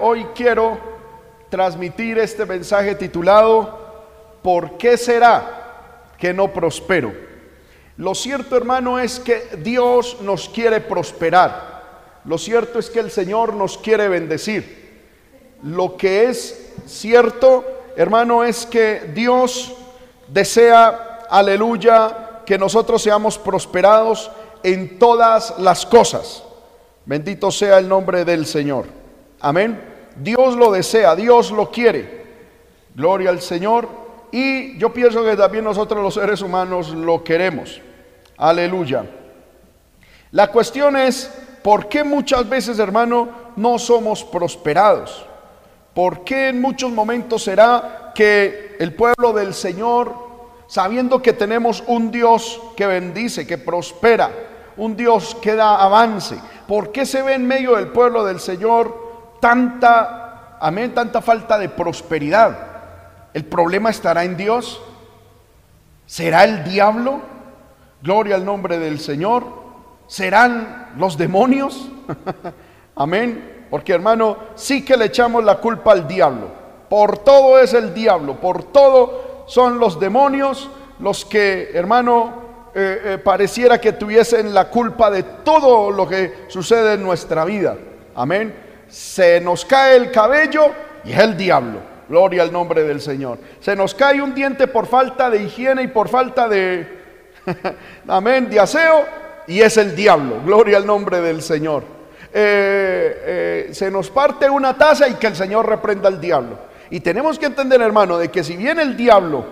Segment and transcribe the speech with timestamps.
[0.00, 0.78] Hoy quiero
[1.48, 7.12] transmitir este mensaje titulado ¿Por qué será que no prospero?
[7.96, 12.20] Lo cierto, hermano, es que Dios nos quiere prosperar.
[12.24, 15.02] Lo cierto es que el Señor nos quiere bendecir.
[15.64, 17.64] Lo que es cierto,
[17.96, 19.74] hermano, es que Dios
[20.28, 24.30] desea, aleluya, que nosotros seamos prosperados
[24.62, 26.44] en todas las cosas.
[27.04, 28.86] Bendito sea el nombre del Señor.
[29.40, 29.87] Amén.
[30.20, 32.26] Dios lo desea, Dios lo quiere.
[32.94, 33.88] Gloria al Señor.
[34.30, 37.80] Y yo pienso que también nosotros los seres humanos lo queremos.
[38.36, 39.04] Aleluya.
[40.32, 45.24] La cuestión es, ¿por qué muchas veces, hermano, no somos prosperados?
[45.94, 50.14] ¿Por qué en muchos momentos será que el pueblo del Señor,
[50.66, 54.30] sabiendo que tenemos un Dios que bendice, que prospera,
[54.76, 56.38] un Dios que da avance,
[56.68, 59.07] ¿por qué se ve en medio del pueblo del Señor
[59.40, 62.68] tanta, amén, tanta falta de prosperidad?
[63.34, 64.80] ¿El problema estará en Dios?
[66.06, 67.20] ¿Será el diablo?
[68.02, 69.44] Gloria al nombre del Señor.
[70.06, 71.88] ¿Serán los demonios?
[72.96, 73.66] amén.
[73.70, 76.48] Porque hermano, sí que le echamos la culpa al diablo.
[76.88, 80.70] Por todo es el diablo, por todo son los demonios
[81.00, 82.32] los que, hermano,
[82.74, 87.76] eh, eh, pareciera que tuviesen la culpa de todo lo que sucede en nuestra vida.
[88.14, 90.70] Amén se nos cae el cabello
[91.04, 91.80] y es el diablo.
[92.08, 93.38] Gloria al nombre del Señor.
[93.60, 96.86] Se nos cae un diente por falta de higiene y por falta de,
[98.08, 99.04] amén, de aseo
[99.46, 100.40] y es el diablo.
[100.44, 101.82] Gloria al nombre del Señor.
[102.32, 106.58] Eh, eh, se nos parte una taza y que el Señor reprenda al diablo.
[106.90, 109.44] Y tenemos que entender, hermano, de que si bien el diablo,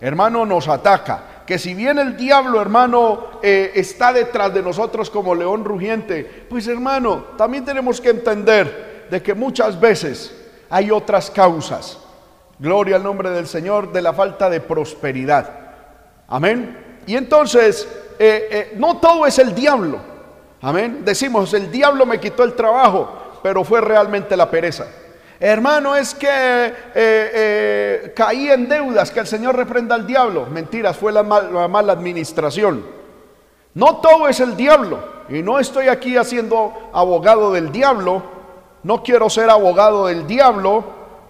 [0.00, 5.34] hermano, nos ataca, que si bien el diablo, hermano, eh, está detrás de nosotros como
[5.34, 10.32] león rugiente, pues hermano, también tenemos que entender de que muchas veces
[10.70, 11.98] hay otras causas.
[12.56, 15.50] Gloria al nombre del Señor de la falta de prosperidad.
[16.28, 17.00] Amén.
[17.04, 19.98] Y entonces, eh, eh, no todo es el diablo.
[20.62, 21.04] Amén.
[21.04, 24.86] Decimos, el diablo me quitó el trabajo, pero fue realmente la pereza.
[25.42, 30.46] Hermano, es que eh, eh, caí en deudas, que el Señor reprenda al diablo.
[30.46, 32.84] Mentiras, fue la, la mala administración.
[33.72, 34.98] No todo es el diablo.
[35.30, 38.22] Y no estoy aquí haciendo abogado del diablo.
[38.82, 40.84] No quiero ser abogado del diablo.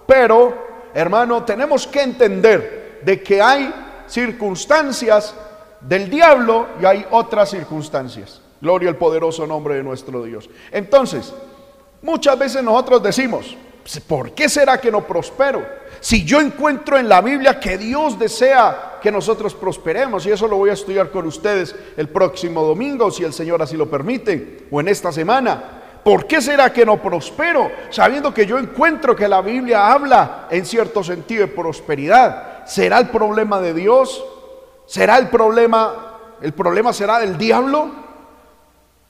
[0.05, 0.57] Pero,
[0.93, 3.73] hermano, tenemos que entender de que hay
[4.07, 5.33] circunstancias
[5.79, 8.41] del diablo y hay otras circunstancias.
[8.59, 10.49] Gloria al poderoso nombre de nuestro Dios.
[10.69, 11.33] Entonces,
[12.01, 13.55] muchas veces nosotros decimos,
[14.07, 15.65] ¿por qué será que no prospero?
[15.99, 20.57] Si yo encuentro en la Biblia que Dios desea que nosotros prosperemos, y eso lo
[20.57, 24.79] voy a estudiar con ustedes el próximo domingo, si el Señor así lo permite, o
[24.79, 25.81] en esta semana.
[26.03, 27.71] ¿Por qué será que no prospero?
[27.91, 32.65] Sabiendo que yo encuentro que la Biblia habla en cierto sentido de prosperidad.
[32.65, 34.23] ¿Será el problema de Dios?
[34.87, 37.91] ¿Será el problema, el problema será del diablo?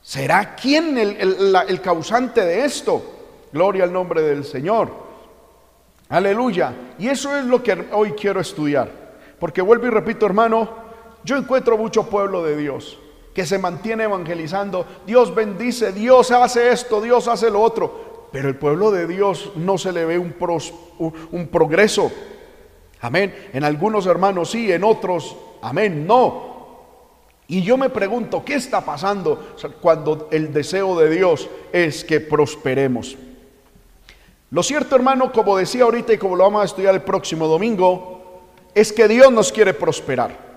[0.01, 3.20] ¿Será quién el, el causante de esto?
[3.51, 4.89] Gloria al nombre del Señor.
[6.09, 6.73] Aleluya.
[6.99, 8.89] Y eso es lo que hoy quiero estudiar.
[9.39, 10.69] Porque vuelvo y repito, hermano,
[11.23, 12.99] yo encuentro mucho pueblo de Dios
[13.33, 14.85] que se mantiene evangelizando.
[15.05, 18.27] Dios bendice, Dios hace esto, Dios hace lo otro.
[18.31, 20.35] Pero el pueblo de Dios no se le ve un,
[21.31, 22.11] un progreso.
[23.01, 23.33] Amén.
[23.53, 26.51] En algunos hermanos sí, en otros, amén, no.
[27.47, 33.17] Y yo me pregunto, ¿qué está pasando cuando el deseo de Dios es que prosperemos?
[34.51, 38.41] Lo cierto, hermano, como decía ahorita y como lo vamos a estudiar el próximo domingo,
[38.75, 40.51] es que Dios nos quiere prosperar.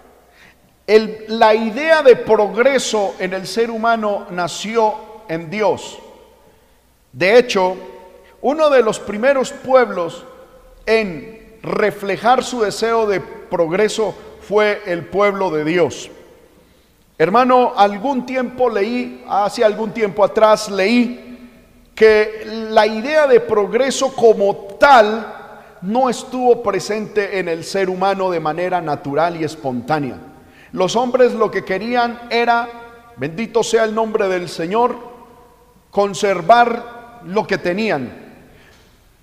[1.28, 4.94] la idea de progreso en el ser humano nació
[5.28, 5.98] en Dios.
[7.12, 7.76] De hecho,
[8.42, 10.24] uno de los primeros pueblos
[10.86, 16.10] en reflejar su deseo de progreso fue el pueblo de Dios.
[17.16, 21.23] Hermano, algún tiempo leí, hace algún tiempo atrás leí
[21.94, 25.26] que la idea de progreso como tal
[25.82, 30.16] no estuvo presente en el ser humano de manera natural y espontánea.
[30.72, 32.68] Los hombres lo que querían era,
[33.16, 34.96] bendito sea el nombre del Señor,
[35.90, 38.12] conservar lo que tenían,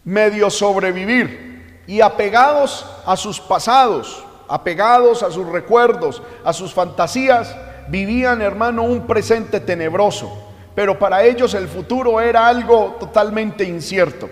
[0.05, 7.53] medio sobrevivir y apegados a sus pasados, apegados a sus recuerdos, a sus fantasías,
[7.89, 14.29] vivían, hermano, un presente tenebroso pero para ellos el futuro era algo totalmente incierto.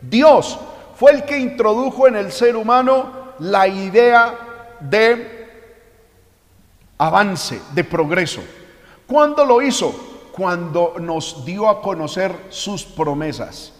[0.00, 0.58] Dios
[0.96, 4.34] fue el que introdujo en el ser humano la idea
[4.80, 5.38] de
[6.98, 8.42] avance, de progreso.
[9.06, 9.94] ¿Cuándo lo hizo?
[10.32, 13.72] Cuando nos dio a conocer sus promesas.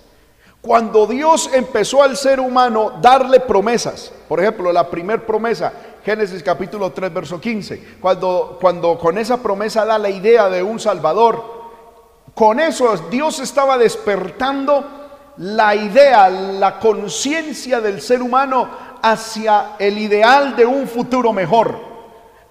[0.61, 5.73] Cuando Dios empezó al ser humano darle promesas, por ejemplo, la primera promesa,
[6.05, 10.81] Génesis capítulo 3, verso 15, cuando, cuando con esa promesa da la idea de un
[10.81, 11.58] Salvador,
[12.39, 18.69] con eso Dios estaba despertando la idea, la conciencia del ser humano
[19.03, 21.77] hacia el ideal de un futuro mejor,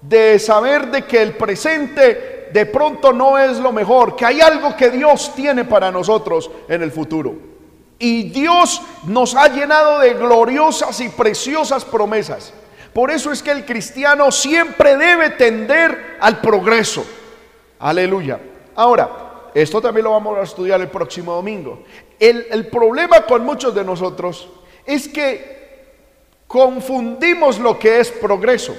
[0.02, 4.76] de saber de que el presente de pronto no es lo mejor, que hay algo
[4.76, 7.34] que Dios tiene para nosotros en el futuro.
[7.98, 12.52] Y Dios nos ha llenado de gloriosas y preciosas promesas.
[12.92, 17.06] Por eso es que el cristiano siempre debe tender al progreso.
[17.78, 18.38] Aleluya.
[18.76, 19.27] Ahora,
[19.62, 21.84] esto también lo vamos a estudiar el próximo domingo.
[22.18, 24.48] El, el problema con muchos de nosotros
[24.84, 25.58] es que
[26.46, 28.76] confundimos lo que es progreso.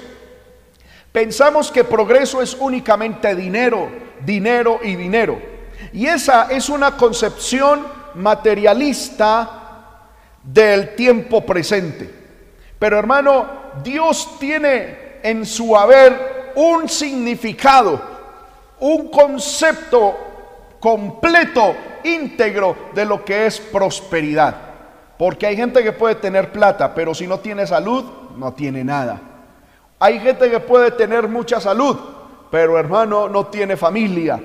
[1.12, 3.88] Pensamos que progreso es únicamente dinero,
[4.24, 5.40] dinero y dinero.
[5.92, 10.08] Y esa es una concepción materialista
[10.42, 12.08] del tiempo presente.
[12.78, 13.46] Pero hermano,
[13.82, 18.00] Dios tiene en su haber un significado,
[18.78, 20.29] un concepto
[20.80, 24.56] completo, íntegro de lo que es prosperidad.
[25.18, 28.04] Porque hay gente que puede tener plata, pero si no tiene salud,
[28.36, 29.20] no tiene nada.
[29.98, 31.96] Hay gente que puede tener mucha salud,
[32.50, 34.40] pero hermano no tiene familia.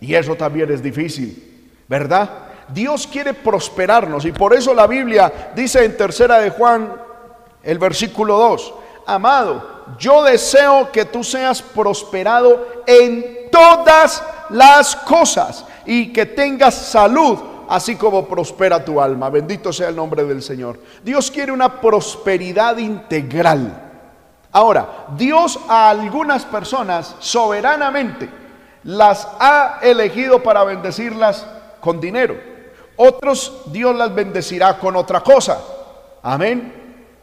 [0.00, 2.30] Y eso también es difícil, ¿verdad?
[2.68, 6.92] Dios quiere prosperarnos y por eso la Biblia dice en tercera de Juan,
[7.62, 8.74] el versículo 2,
[9.06, 17.38] amado, yo deseo que tú seas prosperado en todas las cosas y que tengas salud,
[17.68, 19.30] así como prospera tu alma.
[19.30, 20.78] Bendito sea el nombre del Señor.
[21.02, 23.84] Dios quiere una prosperidad integral.
[24.52, 28.28] Ahora, Dios a algunas personas soberanamente
[28.84, 31.46] las ha elegido para bendecirlas
[31.80, 32.36] con dinero.
[32.96, 35.60] Otros Dios las bendecirá con otra cosa.
[36.22, 36.72] Amén.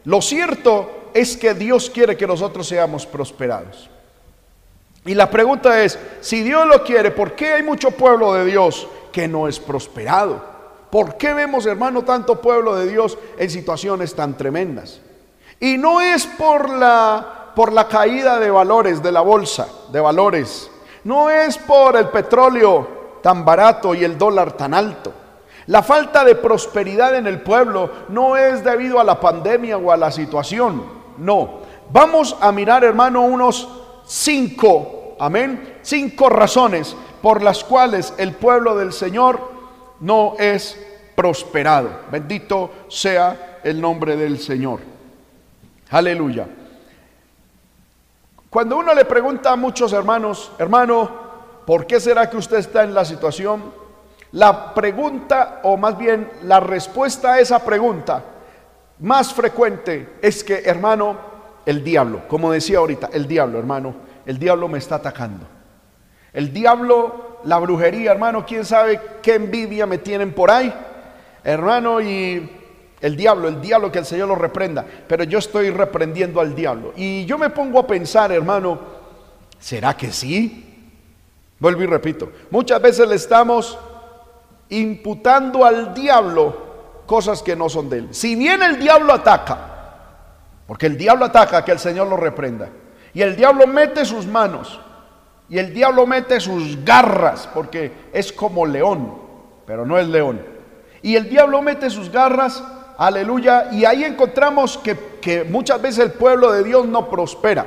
[0.06, 3.90] Lo cierto es que Dios quiere que nosotros seamos prosperados.
[5.06, 8.88] Y la pregunta es, si Dios lo quiere, ¿por qué hay mucho pueblo de Dios
[9.12, 10.42] que no es prosperado?
[10.90, 15.02] ¿Por qué vemos, hermano, tanto pueblo de Dios en situaciones tan tremendas?
[15.60, 20.72] Y no es por la, por la caída de valores de la bolsa, de valores.
[21.04, 25.14] No es por el petróleo tan barato y el dólar tan alto.
[25.68, 29.98] La falta de prosperidad en el pueblo no es debido a la pandemia o a
[29.98, 30.84] la situación,
[31.18, 31.60] no.
[31.92, 33.68] Vamos a mirar, hermano, unos
[34.08, 39.40] cinco, amén, cinco razones por las cuales el pueblo del Señor
[40.00, 40.80] no es
[41.16, 41.90] prosperado.
[42.12, 44.80] Bendito sea el nombre del Señor.
[45.90, 46.48] Aleluya.
[48.50, 51.10] Cuando uno le pregunta a muchos hermanos, hermano,
[51.66, 53.74] ¿por qué será que usted está en la situación?
[54.32, 58.24] La pregunta, o más bien la respuesta a esa pregunta
[59.00, 61.35] más frecuente es que, hermano,
[61.66, 63.96] el diablo, como decía ahorita, el diablo, hermano,
[64.26, 65.46] el diablo me está atacando.
[66.34, 70.74] El diablo, la brujería, hermano, quién sabe qué envidia me tienen por ahí,
[71.44, 72.50] hermano, y
[73.02, 76.94] el diablo, el diablo que el Señor lo reprenda, pero yo estoy reprendiendo al diablo.
[76.96, 78.80] Y yo me pongo a pensar, hermano,
[79.60, 80.62] ¿será que sí?
[81.60, 83.78] Vuelvo y repito, muchas veces le estamos
[84.70, 86.66] imputando al diablo
[87.06, 88.08] cosas que no son de él.
[88.12, 89.75] Si bien el diablo ataca,
[90.68, 92.70] porque el diablo ataca, que el Señor lo reprenda,
[93.14, 94.80] y el diablo mete sus manos,
[95.48, 99.14] y el diablo mete sus garras, porque es como león,
[99.66, 100.42] pero no es león.
[101.02, 102.64] Y el diablo mete sus garras,
[102.98, 107.66] aleluya, y ahí encontramos que, que muchas veces el pueblo de Dios no prospera.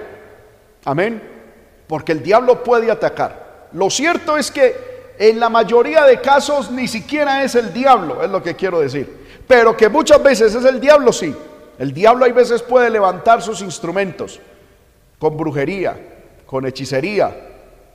[0.84, 1.22] Amén.
[1.86, 3.68] Porque el diablo puede atacar.
[3.72, 8.30] Lo cierto es que en la mayoría de casos ni siquiera es el diablo, es
[8.30, 9.26] lo que quiero decir.
[9.46, 11.34] Pero que muchas veces es el diablo, sí.
[11.78, 14.40] El diablo hay veces puede levantar sus instrumentos
[15.18, 15.96] con brujería,
[16.46, 17.36] con hechicería,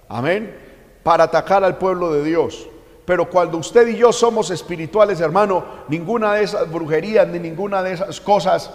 [0.07, 0.55] amén,
[1.03, 2.67] para atacar al pueblo de Dios.
[3.05, 7.93] Pero cuando usted y yo somos espirituales, hermano, ninguna de esas brujerías ni ninguna de
[7.93, 8.71] esas cosas,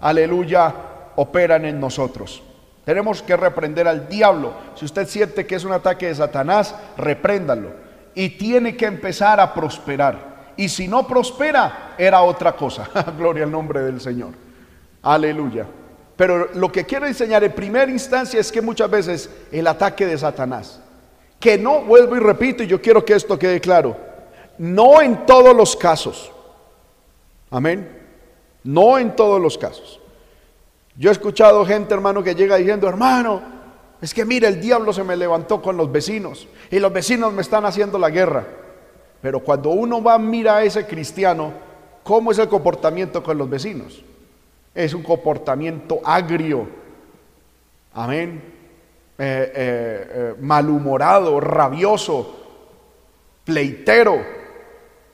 [0.00, 0.74] aleluya,
[1.16, 2.42] operan en nosotros.
[2.84, 4.52] Tenemos que reprender al diablo.
[4.74, 7.70] Si usted siente que es un ataque de Satanás, repréndalo
[8.14, 10.30] y tiene que empezar a prosperar.
[10.56, 12.88] Y si no prospera, era otra cosa.
[13.18, 14.49] Gloria al nombre del Señor.
[15.02, 15.66] Aleluya.
[16.16, 20.18] Pero lo que quiero enseñar en primera instancia es que muchas veces el ataque de
[20.18, 20.80] Satanás,
[21.38, 23.96] que no, vuelvo y repito, y yo quiero que esto quede claro,
[24.58, 26.30] no en todos los casos.
[27.50, 27.98] Amén.
[28.62, 29.98] No en todos los casos.
[30.96, 33.40] Yo he escuchado gente, hermano, que llega diciendo, hermano,
[34.02, 37.40] es que mire, el diablo se me levantó con los vecinos y los vecinos me
[37.40, 38.46] están haciendo la guerra.
[39.22, 41.52] Pero cuando uno va, mira a ese cristiano,
[42.02, 44.02] ¿Cómo es el comportamiento con los vecinos?
[44.74, 46.68] Es un comportamiento agrio.
[47.94, 48.42] Amén.
[49.18, 52.36] Eh, eh, eh, malhumorado, rabioso,
[53.44, 54.18] pleitero.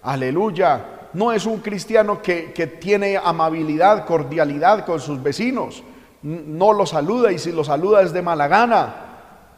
[0.03, 1.09] Aleluya.
[1.15, 5.83] No es un cristiano que, que tiene amabilidad, cordialidad con sus vecinos.
[6.23, 8.95] No lo saluda y si lo saluda es de mala gana.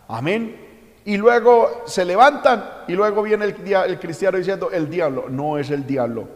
[0.06, 0.68] Amén
[1.08, 5.70] y luego se levantan y luego viene el, el, cristiano diciendo, el diablo, no es
[5.70, 6.28] el diablo.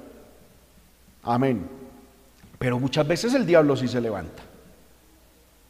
[1.25, 1.82] Amén.
[2.63, 4.41] Pero muchas veces el diablo sí se levanta.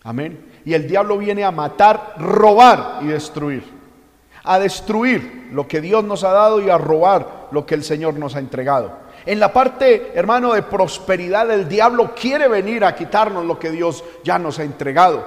[0.03, 0.61] Amén.
[0.67, 3.65] Y el diablo viene a matar, robar y destruir.
[4.45, 8.19] A destruir lo que Dios nos ha dado y a robar lo que el Señor
[8.19, 8.93] nos ha entregado.
[9.25, 14.05] En la parte, hermano, de prosperidad, el diablo quiere venir a quitarnos lo que Dios
[14.23, 15.25] ya nos ha entregado.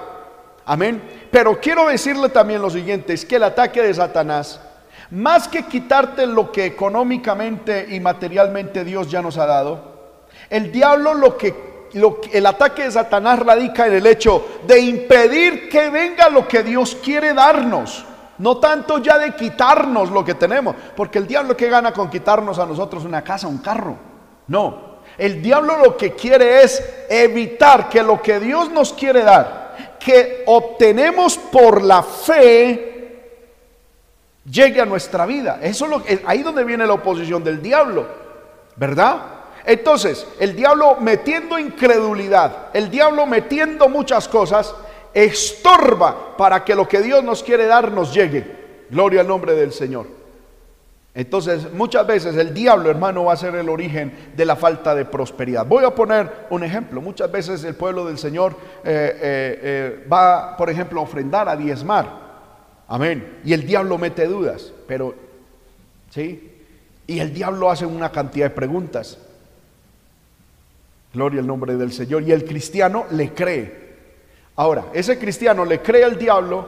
[0.66, 1.02] Amén.
[1.32, 4.62] Pero quiero decirle también lo siguiente, es que el ataque de Satanás,
[5.10, 9.95] más que quitarte lo que económicamente y materialmente Dios ya nos ha dado,
[10.50, 11.76] el diablo lo que
[12.34, 16.98] el ataque de Satanás radica en el hecho de impedir que venga lo que Dios
[17.02, 18.06] quiere darnos.
[18.38, 22.60] No tanto ya de quitarnos lo que tenemos, porque el diablo que gana con quitarnos
[22.60, 23.96] a nosotros una casa, un carro.
[24.48, 29.96] No, el diablo lo que quiere es evitar que lo que Dios nos quiere dar,
[29.98, 32.92] que obtenemos por la fe
[34.50, 35.60] llegue a nuestra vida.
[35.62, 38.06] Eso es lo, ahí donde viene la oposición del diablo,
[38.76, 39.35] ¿verdad?
[39.66, 44.76] Entonces, el diablo metiendo incredulidad, el diablo metiendo muchas cosas,
[45.14, 48.46] estorba para que lo que Dios nos quiere dar nos llegue.
[48.90, 50.06] Gloria al nombre del Señor.
[51.16, 55.06] Entonces, muchas veces el diablo, hermano, va a ser el origen de la falta de
[55.06, 55.66] prosperidad.
[55.66, 57.00] Voy a poner un ejemplo.
[57.00, 58.52] Muchas veces el pueblo del Señor
[58.84, 62.26] eh, eh, eh, va, por ejemplo, a ofrendar, a diezmar.
[62.90, 63.40] Amén.
[63.46, 65.16] Y el diablo mete dudas, pero,
[66.10, 66.52] ¿sí?
[67.08, 69.18] Y el diablo hace una cantidad de preguntas.
[71.16, 72.24] Gloria al nombre del Señor.
[72.24, 73.86] Y el cristiano le cree.
[74.56, 76.68] Ahora, ese cristiano le cree al diablo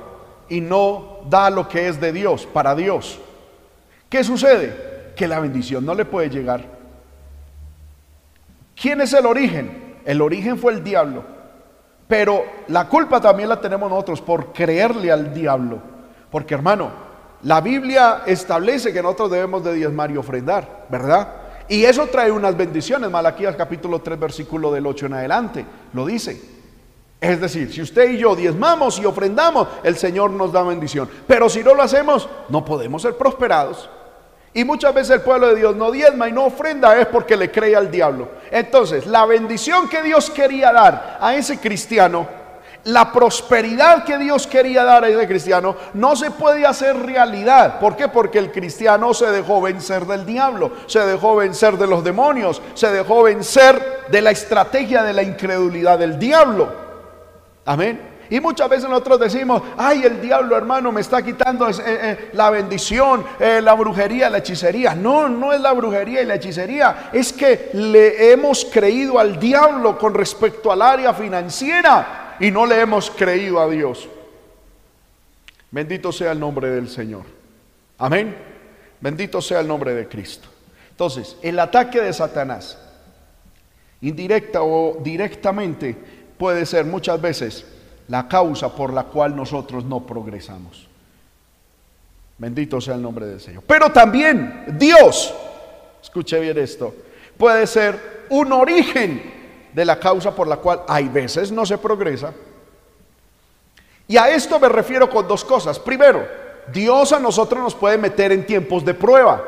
[0.50, 3.20] y no da lo que es de Dios, para Dios.
[4.10, 5.14] ¿Qué sucede?
[5.16, 6.66] Que la bendición no le puede llegar.
[8.76, 9.98] ¿Quién es el origen?
[10.06, 11.24] El origen fue el diablo.
[12.08, 15.80] Pero la culpa también la tenemos nosotros por creerle al diablo.
[16.32, 16.92] Porque hermano,
[17.44, 21.28] la Biblia establece que nosotros debemos de diezmar y ofrendar, ¿verdad?
[21.70, 23.10] Y eso trae unas bendiciones.
[23.10, 26.58] Malaquías capítulo 3 versículo del 8 en adelante lo dice.
[27.20, 31.10] Es decir, si usted y yo diezmamos y ofrendamos, el Señor nos da bendición.
[31.26, 33.90] Pero si no lo hacemos, no podemos ser prosperados.
[34.54, 37.52] Y muchas veces el pueblo de Dios no diezma y no ofrenda es porque le
[37.52, 38.30] cree al diablo.
[38.50, 42.28] Entonces, la bendición que Dios quería dar a ese cristiano,
[42.88, 47.80] la prosperidad que Dios quería dar a ese cristiano, no se puede hacer realidad.
[47.80, 48.08] ¿Por qué?
[48.08, 52.88] Porque el cristiano se dejó vencer del diablo, se dejó vencer de los demonios, se
[52.88, 56.70] dejó vencer de la estrategia de la incredulidad del diablo.
[57.66, 58.16] Amén.
[58.30, 62.50] Y muchas veces nosotros decimos, ay, el diablo hermano me está quitando eh, eh, la
[62.50, 64.96] bendición, eh, la brujería, la hechicería.
[64.96, 69.98] No, no es la brujería y la hechicería, es que le hemos creído al diablo
[69.98, 74.08] con respecto al área financiera y no le hemos creído a Dios.
[75.72, 77.24] Bendito sea el nombre del Señor.
[77.98, 78.36] Amén.
[79.00, 80.48] Bendito sea el nombre de Cristo.
[80.90, 82.78] Entonces, el ataque de Satanás,
[84.02, 85.96] indirecta o directamente,
[86.38, 87.66] puede ser muchas veces
[88.08, 90.88] la causa por la cual nosotros no progresamos.
[92.38, 93.64] Bendito sea el nombre del Señor.
[93.68, 95.34] Pero también Dios,
[96.02, 96.94] escuche bien esto,
[97.38, 99.37] puede ser un origen
[99.78, 102.34] de la causa por la cual hay veces no se progresa.
[104.08, 105.78] Y a esto me refiero con dos cosas.
[105.78, 106.28] Primero,
[106.74, 109.44] Dios a nosotros nos puede meter en tiempos de prueba.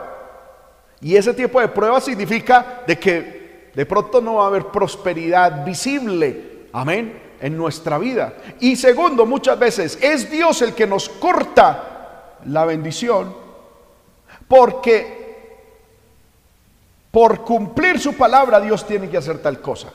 [1.01, 5.65] Y ese tiempo de prueba significa de que de pronto no va a haber prosperidad
[5.65, 6.67] visible.
[6.73, 8.35] Amén en nuestra vida.
[8.59, 13.33] Y segundo, muchas veces es Dios el que nos corta la bendición
[14.47, 15.57] porque
[17.09, 19.91] por cumplir su palabra Dios tiene que hacer tal cosa.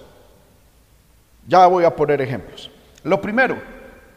[1.47, 2.71] Ya voy a poner ejemplos.
[3.03, 3.57] Lo primero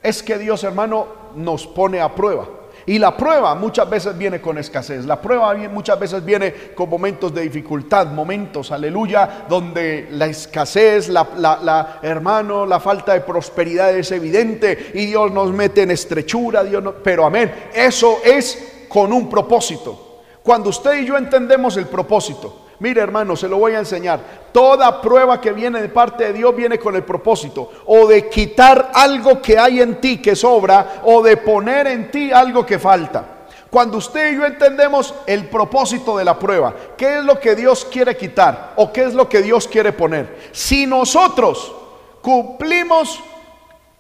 [0.02, 2.48] es que Dios, hermano, nos pone a prueba.
[2.86, 5.06] Y la prueba muchas veces viene con escasez.
[5.06, 12.00] La prueba muchas veces viene con momentos de dificultad, momentos, aleluya, donde la escasez, la,
[12.02, 17.26] hermano, la falta de prosperidad es evidente y Dios nos mete en estrechura, Dios pero
[17.26, 17.52] amén.
[17.74, 20.22] Eso es con un propósito.
[20.42, 24.20] Cuando usted y yo entendemos el propósito, Mire hermano, se lo voy a enseñar.
[24.52, 28.92] Toda prueba que viene de parte de Dios viene con el propósito o de quitar
[28.94, 33.26] algo que hay en ti que sobra o de poner en ti algo que falta.
[33.70, 37.86] Cuando usted y yo entendemos el propósito de la prueba, qué es lo que Dios
[37.86, 40.50] quiere quitar o qué es lo que Dios quiere poner.
[40.52, 41.74] Si nosotros
[42.22, 43.20] cumplimos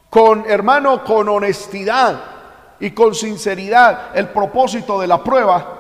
[0.10, 2.20] con, hermano, con honestidad
[2.80, 5.74] y con sinceridad el propósito de la prueba,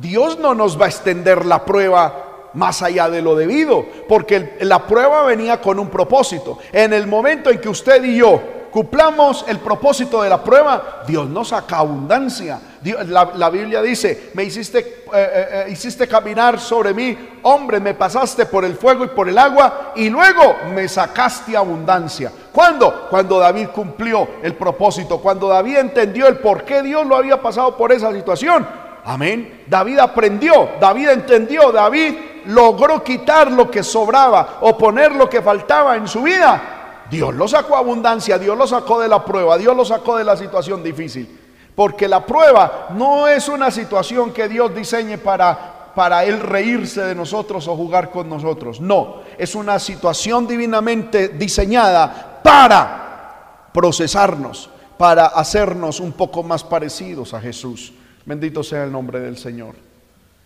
[0.00, 4.86] Dios no nos va a extender la prueba más allá de lo debido, porque la
[4.86, 6.58] prueba venía con un propósito.
[6.72, 8.40] En el momento en que usted y yo
[8.70, 12.60] cumplamos el propósito de la prueba, Dios nos saca abundancia.
[12.82, 18.46] la, Biblia dice, me hiciste, eh, eh, eh, hiciste caminar sobre mí, hombre, me pasaste
[18.46, 22.30] por el fuego y por el agua y luego me sacaste abundancia.
[22.52, 23.06] ¿Cuándo?
[23.10, 27.76] Cuando David cumplió el propósito, cuando David entendió el por qué Dios lo había pasado
[27.76, 28.66] por esa situación.
[29.04, 29.64] Amén.
[29.66, 32.14] David aprendió, David entendió, David
[32.48, 36.78] logró quitar lo que sobraba o poner lo que faltaba en su vida
[37.10, 40.24] Dios lo sacó a abundancia, Dios lo sacó de la prueba, Dios lo sacó de
[40.24, 41.38] la situación difícil.
[41.74, 47.14] Porque la prueba no es una situación que Dios diseñe para, para Él reírse de
[47.14, 48.80] nosotros o jugar con nosotros.
[48.80, 57.40] No, es una situación divinamente diseñada para procesarnos, para hacernos un poco más parecidos a
[57.40, 57.92] Jesús.
[58.26, 59.76] Bendito sea el nombre del Señor.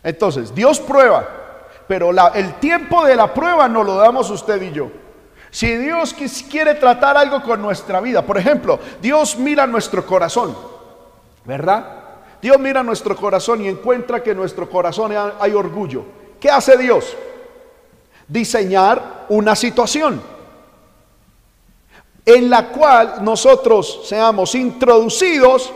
[0.04, 1.26] Entonces, Dios prueba,
[1.92, 4.90] pero el tiempo de la prueba no lo damos usted y yo.
[5.50, 6.14] Si Dios
[6.50, 10.56] quiere tratar algo con nuestra vida, por ejemplo, Dios mira nuestro corazón,
[11.44, 11.84] ¿verdad?
[12.40, 16.02] Dios mira nuestro corazón y encuentra que en nuestro corazón hay orgullo.
[16.40, 17.14] ¿Qué hace Dios?
[18.26, 20.22] Diseñar una situación
[22.24, 25.70] en la cual nosotros seamos introducidos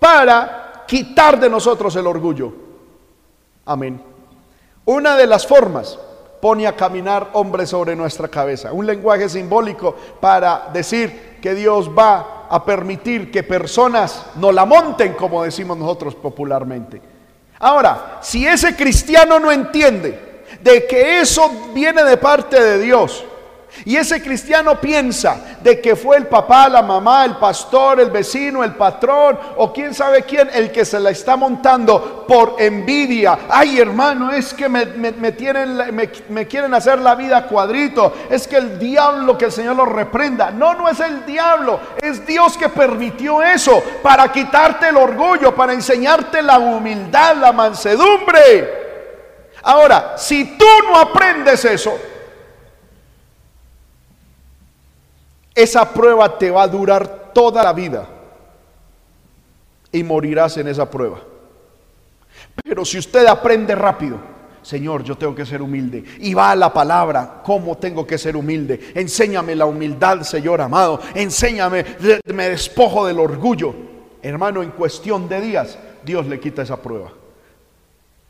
[0.00, 2.52] para quitar de nosotros el orgullo.
[3.64, 4.15] Amén.
[4.86, 5.98] Una de las formas
[6.40, 8.72] pone a caminar hombres sobre nuestra cabeza.
[8.72, 15.14] Un lenguaje simbólico para decir que Dios va a permitir que personas no la monten,
[15.14, 17.02] como decimos nosotros popularmente.
[17.58, 23.24] Ahora, si ese cristiano no entiende de que eso viene de parte de Dios,
[23.86, 28.64] y ese cristiano piensa de que fue el papá, la mamá, el pastor, el vecino,
[28.64, 33.38] el patrón o quién sabe quién el que se la está montando por envidia.
[33.48, 34.86] Ay hermano, es que me,
[35.30, 35.78] tienen,
[36.28, 38.12] me, quieren hacer la vida cuadrito.
[38.28, 40.50] Es que el diablo, que el Señor lo reprenda.
[40.50, 41.78] No, no es el diablo.
[42.02, 48.86] Es Dios que permitió eso para quitarte el orgullo, para enseñarte la humildad, la mansedumbre.
[49.62, 51.96] Ahora, si tú no aprendes eso,
[55.56, 58.06] Esa prueba te va a durar toda la vida
[59.90, 61.18] y morirás en esa prueba.
[62.62, 64.18] Pero si usted aprende rápido,
[64.60, 66.04] Señor, yo tengo que ser humilde.
[66.18, 68.92] Y va a la palabra, ¿cómo tengo que ser humilde?
[68.94, 71.00] Enséñame la humildad, Señor amado.
[71.14, 71.86] Enséñame,
[72.34, 73.74] me despojo del orgullo.
[74.20, 77.12] Hermano, en cuestión de días, Dios le quita esa prueba.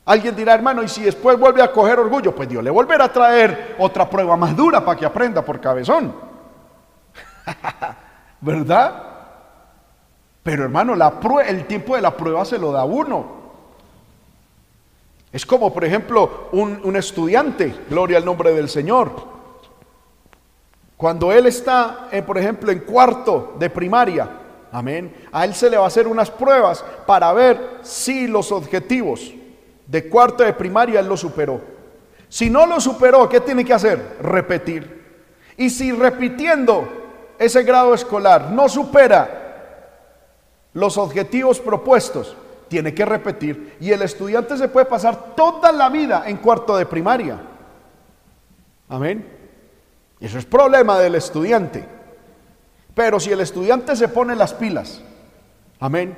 [0.05, 3.11] Alguien dirá, hermano, y si después vuelve a coger orgullo, pues Dios le volverá a
[3.11, 6.26] traer otra prueba más dura para que aprenda por cabezón.
[8.41, 9.03] ¿Verdad?
[10.43, 10.93] Pero hermano,
[11.45, 13.37] el tiempo de la prueba se lo da uno.
[15.31, 19.11] Es como, por ejemplo, un, estudiante, gloria al nombre del Señor.
[20.95, 24.29] Cuando él está, eh, por ejemplo, en cuarto de primaria,
[24.71, 29.33] amén, a él se le va a hacer unas pruebas para ver si los objetivos
[29.85, 31.61] de cuarto de primaria él lo superó.
[32.29, 34.17] Si no lo superó, ¿qué tiene que hacer?
[34.21, 34.97] Repetir.
[35.57, 37.06] Y si repitiendo
[37.39, 39.43] ese grado escolar no supera
[40.73, 42.35] los objetivos propuestos,
[42.67, 43.77] tiene que repetir.
[43.79, 47.39] Y el estudiante se puede pasar toda la vida en cuarto de primaria.
[48.89, 49.27] Amén.
[50.19, 51.85] Eso es problema del estudiante.
[52.93, 55.01] Pero si el estudiante se pone las pilas,
[55.79, 56.17] amén,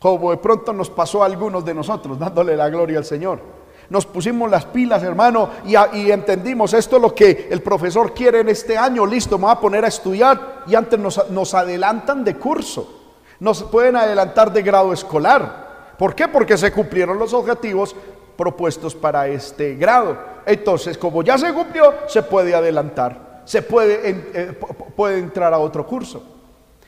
[0.00, 4.06] como de pronto nos pasó a algunos de nosotros, dándole la gloria al Señor nos
[4.06, 5.74] pusimos las pilas, hermano, y,
[6.10, 9.06] entendimos esto es lo que el profesor quiere en este año.
[9.06, 13.02] Listo, me voy a poner a estudiar y antes nos, adelantan de curso,
[13.40, 15.92] nos pueden adelantar de grado escolar.
[15.98, 16.28] ¿Por qué?
[16.28, 17.94] Porque se cumplieron los objetivos
[18.36, 20.18] propuestos para este grado.
[20.46, 24.58] Entonces, como ya se cumplió, se puede adelantar, se puede, eh,
[24.96, 26.22] puede entrar a otro curso.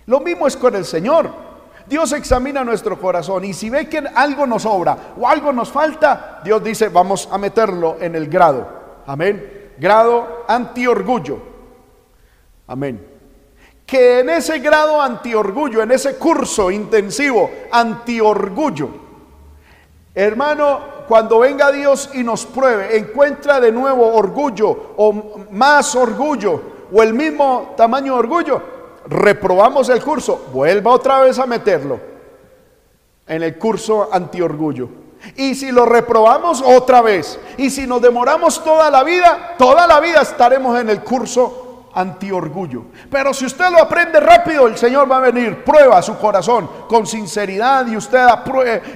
[0.06, 1.45] Lo mismo es con el Señor.
[1.88, 6.40] Dios examina nuestro corazón y si ve que algo nos sobra o algo nos falta,
[6.44, 8.66] Dios dice, vamos a meterlo en el grado.
[9.06, 9.72] Amén.
[9.78, 11.38] Grado anti-orgullo.
[12.66, 13.06] Amén.
[13.86, 18.88] Que en ese grado anti-orgullo, en ese curso intensivo anti-orgullo,
[20.12, 25.12] hermano, cuando venga Dios y nos pruebe, encuentra de nuevo orgullo o
[25.52, 28.62] más orgullo o el mismo tamaño de orgullo,
[29.08, 32.16] reprobamos el curso, vuelva otra vez a meterlo.
[33.28, 34.88] en el curso antiorgullo.
[35.34, 39.98] Y si lo reprobamos otra vez, y si nos demoramos toda la vida, toda la
[39.98, 42.84] vida estaremos en el curso antiorgullo.
[43.10, 47.06] Pero si usted lo aprende rápido, el Señor va a venir, prueba su corazón con
[47.06, 48.24] sinceridad y usted,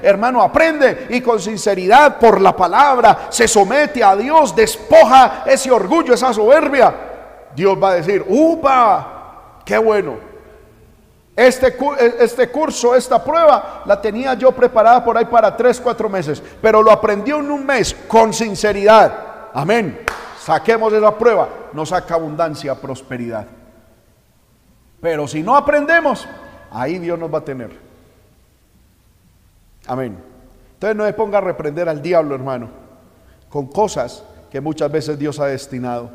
[0.02, 6.14] hermano, aprende y con sinceridad por la palabra se somete a Dios, despoja ese orgullo,
[6.14, 6.94] esa soberbia.
[7.56, 9.19] Dios va a decir, ¡upa!
[9.70, 10.16] ¡Qué bueno!
[11.36, 11.76] Este,
[12.18, 16.82] este curso, esta prueba, la tenía yo preparada por ahí para tres, cuatro meses, pero
[16.82, 19.48] lo aprendió en un mes con sinceridad.
[19.54, 20.00] Amén.
[20.40, 23.46] Saquemos de la prueba, nos saca abundancia, prosperidad.
[25.00, 26.26] Pero si no aprendemos,
[26.72, 27.70] ahí Dios nos va a tener.
[29.86, 30.18] Amén.
[30.74, 32.70] Entonces no se ponga a reprender al diablo, hermano,
[33.48, 36.10] con cosas que muchas veces Dios ha destinado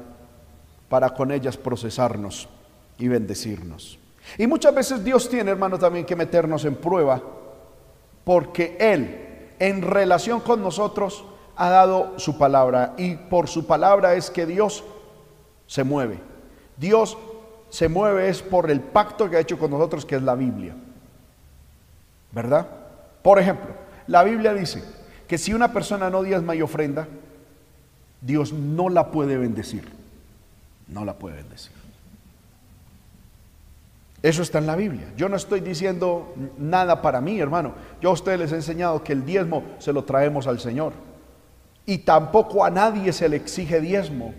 [0.89, 2.49] para con ellas procesarnos
[2.97, 3.99] y bendecirnos.
[4.38, 7.21] Y muchas veces Dios tiene, hermano, también que meternos en prueba,
[8.23, 12.93] porque Él, en relación con nosotros, ha dado su palabra.
[12.97, 14.84] Y por su palabra es que Dios
[15.67, 16.19] se mueve.
[16.77, 17.17] Dios
[17.69, 20.75] se mueve es por el pacto que ha hecho con nosotros, que es la Biblia.
[22.31, 22.67] ¿Verdad?
[23.21, 23.73] Por ejemplo,
[24.08, 24.84] la Biblia dice
[25.27, 27.08] que si una persona no diezma y ofrenda,
[28.21, 29.91] Dios no la puede bendecir.
[30.88, 31.84] No la puede bendecir.
[34.25, 35.13] Eso está en la Biblia.
[35.15, 37.75] Yo no estoy diciendo nada para mí, hermano.
[38.01, 40.93] Yo a ustedes les he enseñado que el diezmo se lo traemos al Señor.
[41.85, 44.33] Y tampoco a nadie se le exige diezmo.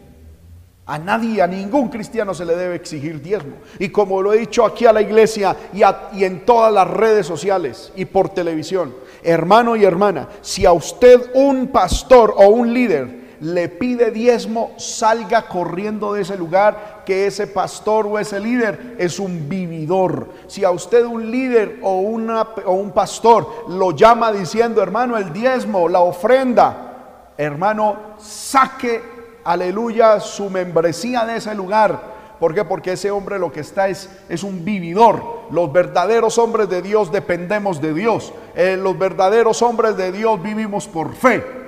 [0.87, 3.59] A nadie, a ningún cristiano se le debe exigir diezmo.
[3.79, 5.83] Y como lo he dicho aquí a la iglesia y,
[6.19, 11.31] y, en todas las redes sociales y por televisión, hermano y hermana, si a usted
[11.35, 17.47] un pastor o un líder le pide diezmo, salga corriendo de ese lugar, que ese
[17.47, 20.29] pastor o ese líder es un vividor.
[20.47, 25.33] Si a usted un líder o, una, o un pastor lo llama diciendo, hermano, el
[25.33, 29.03] diezmo, la ofrenda, hermano, saque,
[29.45, 32.17] aleluya, su membresía de ese lugar.
[32.41, 32.65] ¿Por qué?
[32.65, 35.23] Porque ese hombre lo que está es, es un vividor.
[35.51, 38.33] Los verdaderos hombres de Dios dependemos de Dios.
[38.55, 41.66] Eh, los verdaderos hombres de Dios vivimos por fe.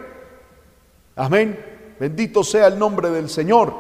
[1.19, 1.59] Amén.
[1.99, 3.75] Bendito sea el nombre del Señor.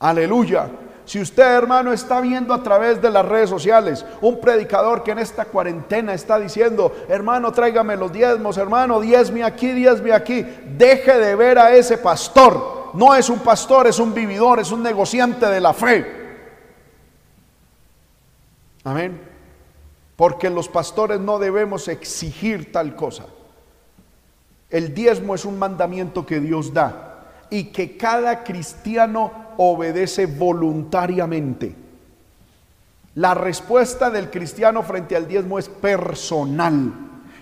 [0.00, 0.68] Aleluya.
[1.04, 5.20] Si usted, hermano, está viendo a través de las redes sociales un predicador que en
[5.20, 10.44] esta cuarentena está diciendo, hermano, tráigame los diezmos, hermano, diezme aquí, diezme aquí,
[10.76, 12.90] deje de ver a ese pastor.
[12.94, 16.06] No es un pastor, es un vividor, es un negociante de la fe.
[18.82, 19.20] Amén.
[20.16, 23.26] Porque los pastores no debemos exigir tal cosa.
[24.72, 31.74] El diezmo es un mandamiento que Dios da y que cada cristiano obedece voluntariamente.
[33.16, 36.90] La respuesta del cristiano frente al diezmo es personal.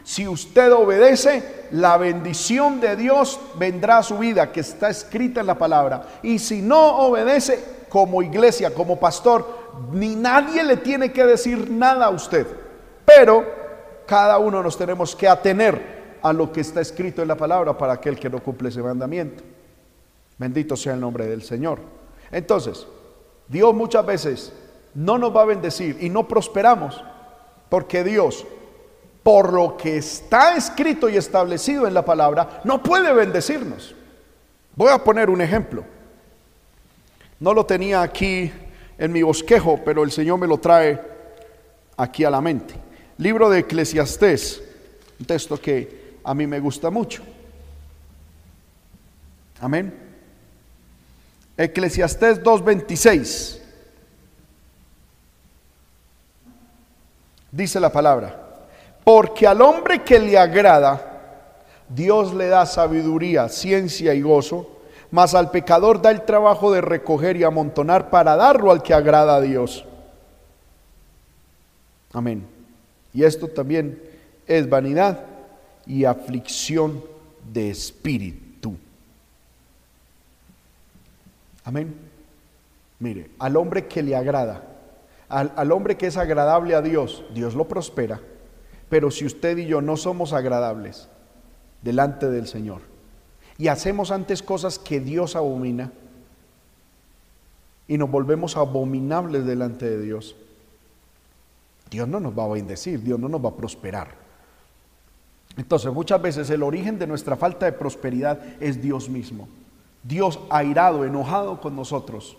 [0.03, 5.47] Si usted obedece, la bendición de Dios vendrá a su vida, que está escrita en
[5.47, 6.03] la palabra.
[6.25, 9.61] Y si no obedece, como iglesia, como pastor,
[9.93, 12.49] ni nadie le tiene que decir nada a usted.
[13.05, 13.45] Pero
[14.05, 17.95] cada uno nos tenemos que atener a lo que está escrito en la palabra para
[17.95, 19.43] aquel que no cumple ese mandamiento.
[20.39, 21.81] Bendito sea el nombre del Señor.
[22.31, 22.87] Entonces,
[23.49, 24.53] Dios muchas veces
[24.95, 27.03] no nos va a bendecir y no prosperamos
[27.69, 28.47] porque Dios,
[29.23, 33.95] por lo que está escrito y establecido en la palabra, no puede bendecirnos.
[34.75, 35.85] Voy a poner un ejemplo.
[37.39, 38.53] No lo tenía aquí
[38.99, 41.01] en mi bosquejo, pero el Señor me lo trae
[41.97, 42.75] aquí a la mente.
[43.19, 44.63] Libro de Eclesiastés,
[45.19, 46.00] un texto que
[46.31, 47.25] a mí me gusta mucho.
[49.61, 49.93] Amén.
[51.57, 53.59] Eclesiastés 2.26.
[57.51, 58.61] Dice la palabra,
[59.03, 61.49] porque al hombre que le agrada,
[61.89, 67.39] Dios le da sabiduría, ciencia y gozo, mas al pecador da el trabajo de recoger
[67.39, 69.85] y amontonar para darlo al que agrada a Dios.
[72.13, 72.47] Amén.
[73.13, 74.01] Y esto también
[74.47, 75.30] es vanidad
[75.91, 77.03] y aflicción
[77.53, 78.77] de espíritu.
[81.65, 81.93] Amén.
[83.01, 84.63] Mire, al hombre que le agrada,
[85.29, 88.21] al, al, hombre que es agradable a Dios, Dios lo prospera.
[88.89, 91.09] Pero si usted y yo no somos agradables
[91.83, 92.83] delante del Señor
[93.59, 95.91] y hacemos antes cosas que Dios abomina
[97.89, 100.37] y nos volvemos abominables delante de Dios,
[101.91, 104.20] Dios no nos va a bendecir, Dios no nos va a prosperar.
[105.57, 109.49] Entonces muchas veces el origen de nuestra falta de prosperidad es Dios mismo.
[110.03, 112.37] Dios airado, enojado con nosotros.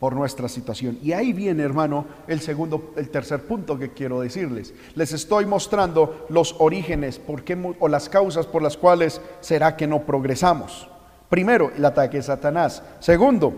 [0.00, 0.98] por nuestra situación.
[1.02, 4.72] Y ahí viene, hermano, el segundo, el tercer punto que quiero decirles.
[4.94, 9.86] Les estoy mostrando los orígenes por qué, o las causas por las cuales será que
[9.86, 10.88] no progresamos.
[11.28, 12.82] Primero, el ataque de Satanás.
[12.98, 13.52] Segundo,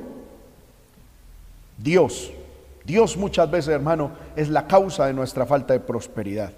[1.78, 2.32] Dios.
[2.84, 6.52] Dios muchas veces, hermano, es la causa de nuestra falta de prosperidad.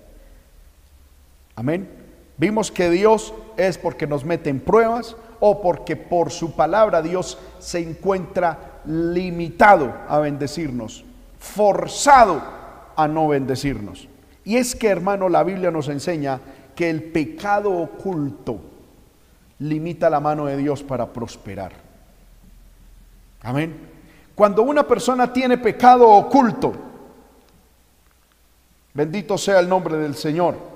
[1.57, 1.89] Amén.
[2.37, 7.39] Vimos que Dios es porque nos mete en pruebas o porque por su palabra Dios
[7.59, 11.05] se encuentra limitado a bendecirnos,
[11.39, 12.43] forzado
[12.97, 14.09] a no bendecirnos.
[14.45, 16.41] Y es que, hermano, la Biblia nos enseña
[16.75, 18.61] que el pecado oculto
[19.61, 21.73] limita la mano de Dios para prosperar.
[23.43, 23.75] Amén.
[24.35, 26.73] Cuando una persona tiene pecado oculto,
[28.93, 30.74] bendito sea el nombre del Señor.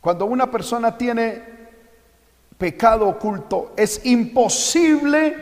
[0.00, 1.42] Cuando una persona tiene
[2.56, 5.36] pecado oculto, es imposible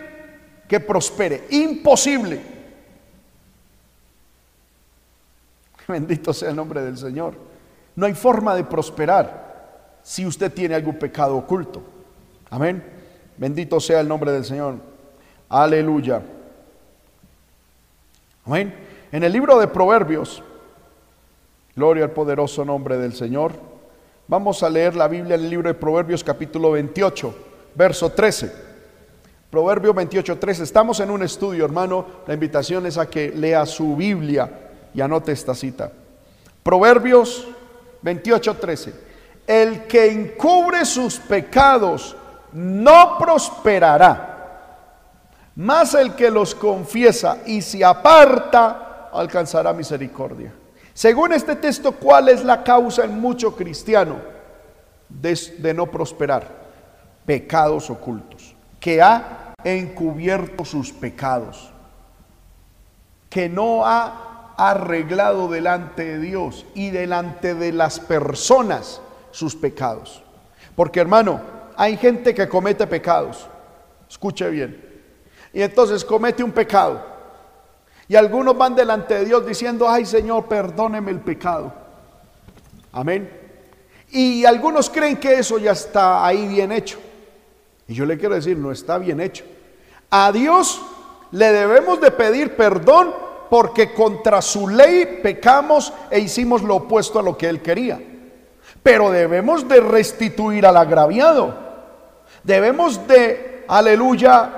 [0.68, 1.46] que prospere.
[1.50, 2.40] Imposible.
[5.88, 7.34] Bendito sea el nombre del Señor.
[7.94, 11.82] No hay forma de prosperar si usted tiene algún pecado oculto.
[12.50, 12.82] Amén.
[13.36, 14.76] Bendito sea el nombre del Señor.
[15.48, 16.22] Aleluya.
[18.44, 18.74] Amén.
[19.12, 20.42] En el libro de Proverbios,
[21.74, 23.52] gloria al poderoso nombre del Señor,
[24.28, 27.34] vamos a leer la Biblia en el libro de Proverbios capítulo 28,
[27.74, 28.66] verso 13.
[29.50, 30.62] Proverbio 28, 13.
[30.64, 32.06] Estamos en un estudio, hermano.
[32.26, 34.50] La invitación es a que lea su Biblia
[34.92, 35.90] y anote esta cita.
[36.62, 37.46] Proverbios
[38.02, 38.94] 28, 13.
[39.46, 42.16] El que encubre sus pecados
[42.52, 44.32] no prosperará
[45.56, 50.52] más el que los confiesa y se aparta alcanzará misericordia.
[50.96, 54.16] Según este texto, ¿cuál es la causa en mucho cristiano
[55.10, 56.48] de, no prosperar?
[57.26, 61.70] Pecados ocultos, que ha encubierto sus pecados,
[63.28, 70.22] que no ha arreglado delante de Dios y delante de las personas sus pecados.
[70.74, 71.42] Porque hermano,
[71.76, 73.46] hay gente que comete pecados.
[74.08, 74.82] Escuche bien
[75.52, 77.15] y entonces comete un pecado.
[78.08, 81.72] Y algunos van delante de Dios diciendo, ay Señor, perdóneme el pecado.
[82.92, 83.28] Amén.
[84.10, 86.98] Y algunos creen que eso ya está ahí bien hecho.
[87.88, 89.44] Y yo le quiero decir, no está bien hecho.
[90.10, 90.80] A Dios
[91.32, 93.12] le debemos de pedir perdón
[93.50, 98.00] porque contra su ley pecamos e hicimos lo opuesto a lo que Él quería.
[98.82, 101.54] Pero debemos de restituir al agraviado.
[102.44, 104.50] Debemos de, aleluya,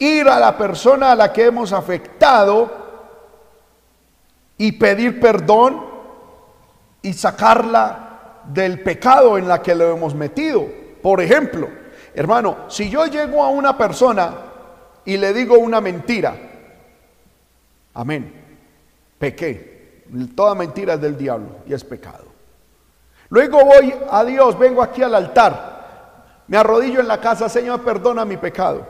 [0.00, 2.79] ir a la persona a la que hemos afectado
[4.60, 5.86] y pedir perdón
[7.00, 10.66] y sacarla del pecado en la que lo hemos metido.
[11.02, 11.66] Por ejemplo,
[12.14, 14.34] hermano, si yo llego a una persona
[15.06, 16.34] y le digo una mentira,
[17.94, 18.34] amén,
[19.18, 20.04] pequé.
[20.36, 22.26] Toda mentira es del diablo y es pecado.
[23.30, 28.26] Luego voy a Dios, vengo aquí al altar, me arrodillo en la casa, Señor, perdona
[28.26, 28.86] mi pecado.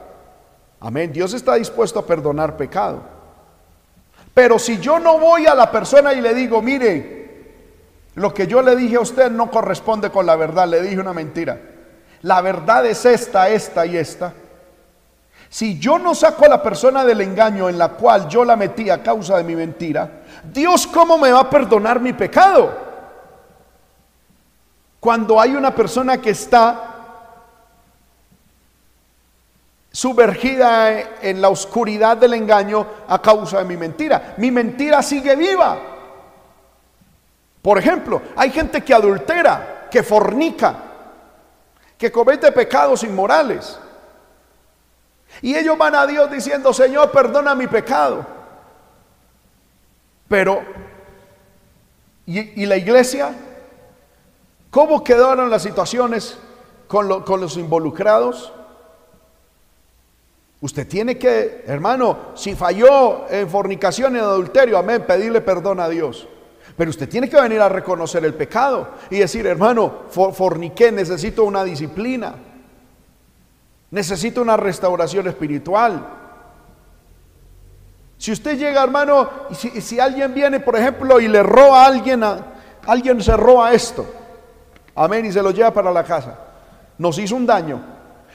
[0.80, 1.12] Amén.
[1.12, 3.19] Dios está dispuesto a perdonar pecado.
[4.40, 8.62] Pero si yo no voy a la persona y le digo, mire, lo que yo
[8.62, 11.60] le dije a usted no corresponde con la verdad, le dije una mentira.
[12.22, 14.32] La verdad es esta, esta y esta.
[15.50, 18.88] Si yo no saco a la persona del engaño en la cual yo la metí
[18.88, 22.74] a causa de mi mentira, Dios cómo me va a perdonar mi pecado?
[25.00, 26.89] Cuando hay una persona que está
[29.92, 34.34] sumergida en la oscuridad del engaño a causa de mi mentira.
[34.36, 35.78] Mi mentira sigue viva.
[37.60, 40.76] Por ejemplo, hay gente que adultera, que fornica,
[41.98, 43.78] que comete pecados inmorales.
[45.42, 48.26] Y ellos van a Dios diciendo, Señor, perdona mi pecado.
[50.28, 50.62] Pero,
[52.26, 53.34] ¿y, la iglesia?
[54.70, 56.38] ¿Cómo quedaron las situaciones
[56.86, 58.52] con, con los involucrados?
[60.62, 66.28] Usted tiene que, hermano, si falló en fornicación, en adulterio, amén, pedirle perdón a Dios.
[66.76, 71.64] Pero usted tiene que venir a reconocer el pecado y decir, hermano, forniqué, necesito una
[71.64, 72.34] disciplina.
[73.90, 76.06] Necesito una restauración espiritual.
[78.18, 82.22] Si usted llega, hermano, y si, alguien viene, por ejemplo, y le roba a alguien,
[82.22, 82.38] a,
[82.86, 84.06] alguien se roba esto,
[84.94, 86.38] amén, y se lo lleva para la casa,
[86.98, 87.82] nos hizo un daño.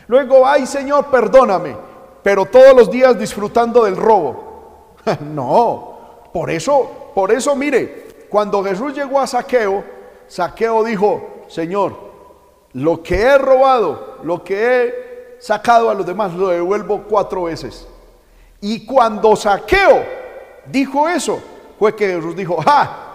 [0.08, 1.95] Luego, ay Señor, perdóname
[2.26, 4.96] pero todos los días disfrutando del robo.
[5.22, 6.00] no,
[6.34, 9.84] por eso, por eso mire, cuando Jesús llegó a Saqueo,
[10.28, 11.96] Saqueo dijo, Señor,
[12.74, 17.88] lo que he robado, lo que he sacado a los demás, lo devuelvo cuatro veces.
[18.60, 20.04] Y cuando Saqueo
[20.66, 21.40] dijo eso,
[21.78, 23.14] fue que Jesús dijo, ¡ah!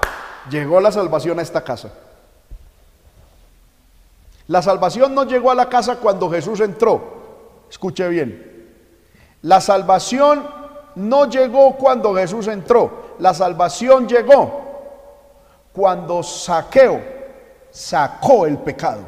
[0.49, 1.93] Llegó la salvación a esta casa.
[4.47, 7.03] La salvación no llegó a la casa cuando Jesús entró.
[7.69, 8.50] Escuche bien.
[9.43, 10.47] La salvación
[10.95, 13.15] no llegó cuando Jesús entró.
[13.19, 14.61] La salvación llegó
[15.73, 17.01] cuando Saqueo
[17.71, 19.03] sacó el pecado.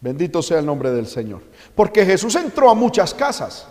[0.00, 1.42] Bendito sea el nombre del Señor.
[1.74, 3.66] Porque Jesús entró a muchas casas.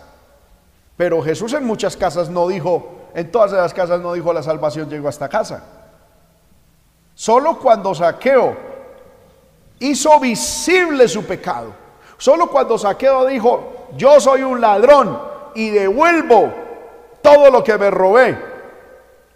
[0.96, 4.88] Pero Jesús en muchas casas no dijo, en todas las casas no dijo la salvación
[4.88, 5.62] llegó a esta casa.
[7.14, 8.56] Solo cuando Saqueo
[9.78, 11.81] hizo visible su pecado.
[12.22, 15.20] Solo cuando Saqueo dijo, yo soy un ladrón
[15.56, 16.52] y devuelvo
[17.20, 18.38] todo lo que me robé.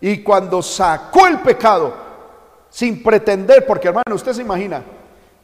[0.01, 1.93] Y cuando sacó el pecado,
[2.71, 4.85] sin pretender, porque hermano, usted se imagina,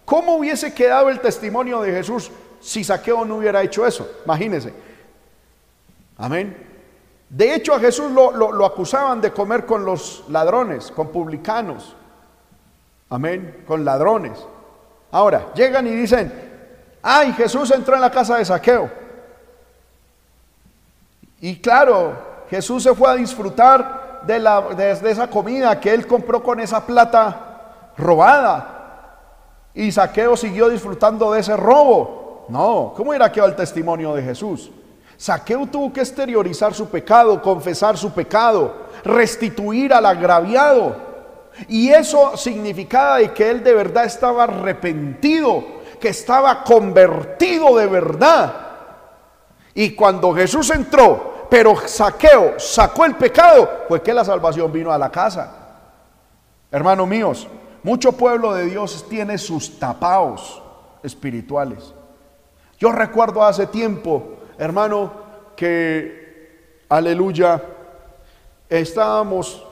[0.05, 4.09] ¿cómo hubiese quedado el testimonio de Jesús si Saqueo no hubiera hecho eso?
[4.25, 4.73] Imagínese.
[6.19, 6.57] Amén.
[7.29, 11.97] De hecho, a Jesús lo, lo, acusaban de comer con los ladrones, con publicanos.
[13.11, 13.65] Amén.
[13.67, 14.39] Con ladrones.
[15.11, 16.52] Ahora, llegan y dicen,
[17.03, 18.91] ay, Jesús entró en la casa de Saqueo.
[21.41, 22.15] Y claro,
[22.49, 26.85] Jesús se fue a disfrutar de, la, de, esa comida que él compró con esa
[26.87, 29.19] plata robada.
[29.75, 32.47] Y Saqueo siguió disfrutando de ese robo.
[32.49, 34.71] No, ¿cómo era quedado el testimonio de Jesús?
[35.17, 40.97] Saqueo tuvo que exteriorizar su pecado, confesar su pecado, restituir al agraviado.
[41.69, 45.65] Y eso significaba de que él de verdad estaba arrepentido,
[46.03, 48.55] que estaba convertido de verdad.
[49.73, 54.99] Y cuando Jesús entró, pero Saqueo sacó el pecado, fue que la salvación vino a
[54.99, 55.51] la casa.
[56.71, 57.49] Hermanos míos,
[57.83, 60.63] mucho pueblo de Dios tiene sus tapaos
[61.03, 61.95] espirituales.
[62.79, 65.13] Yo recuerdo hace tiempo hermano,
[65.57, 67.63] que, aleluya,
[68.69, 69.65] estábamos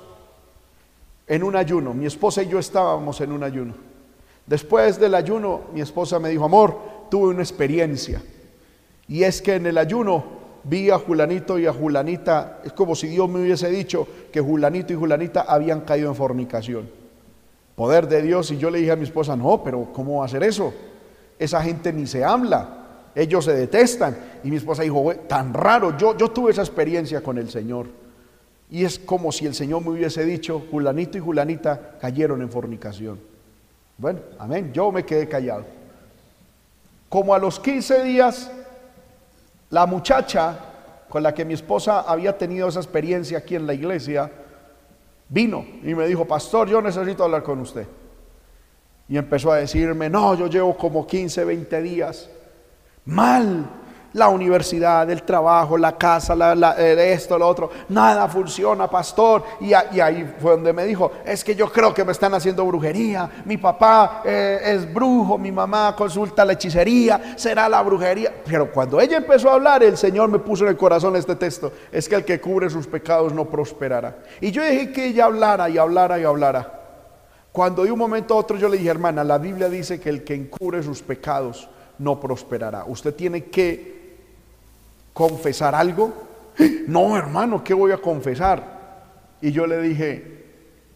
[1.27, 3.75] en un ayuno, mi esposa y yo estábamos en un ayuno.
[4.47, 6.77] Después del ayuno, mi esposa me dijo, amor,
[7.11, 8.23] tuve una experiencia.
[9.09, 10.25] Y es que en el ayuno
[10.65, 14.93] vi a Julanito y a Julanita, es como si Dios me hubiese dicho que Julanito
[14.93, 16.89] y Julanita habían caído en fornicación.
[17.75, 20.29] Poder de Dios, y yo le dije a mi esposa, no, pero ¿cómo va a
[20.29, 20.73] ser eso?
[21.39, 22.77] Esa gente ni se habla.
[23.15, 24.17] Ellos se detestan.
[24.45, 27.87] Y mi esposa dijo, tan raro, yo, yo tuve esa experiencia con el Señor.
[28.71, 33.30] Y es como si el Señor me hubiese dicho, Julanito y Julanita cayeron en fornicación.
[34.01, 35.67] Bueno, amén, yo me quedé callado.
[37.11, 38.51] Como a los 15 días,
[39.69, 40.59] la muchacha
[41.11, 44.31] con la que mi esposa había tenido esa experiencia aquí en la iglesia,
[45.29, 47.87] vino y me dijo, pastor, yo necesito hablar con usted.
[49.07, 52.31] Y empezó a decirme, no, yo llevo como 15, 20 días
[53.05, 53.69] mal.
[54.15, 59.45] La universidad, el trabajo, la casa, la, eh, esto, lo otro, nada funciona, pastor.
[59.61, 63.31] Y, ahí fue donde me dijo, es que yo creo que me están haciendo brujería.
[63.45, 68.33] Mi papá eh, es brujo, mi mamá consulta la hechicería, será la brujería.
[68.45, 71.73] Pero cuando ella empezó a hablar, el Señor me puso en el corazón este texto,
[71.93, 74.19] es que el que cubre sus pecados no prosperará.
[74.41, 76.81] Y yo dije que ella hablara y hablara y hablara.
[77.53, 80.25] Cuando de un momento a otro yo le dije, hermana, la Biblia dice que el
[80.25, 81.69] que encubre sus pecados
[81.99, 82.85] no prosperará.
[82.87, 84.00] Usted tiene que
[85.21, 86.13] confesar algo.
[86.87, 88.81] No, hermano, ¿qué voy a confesar?
[89.41, 90.45] Y yo le dije,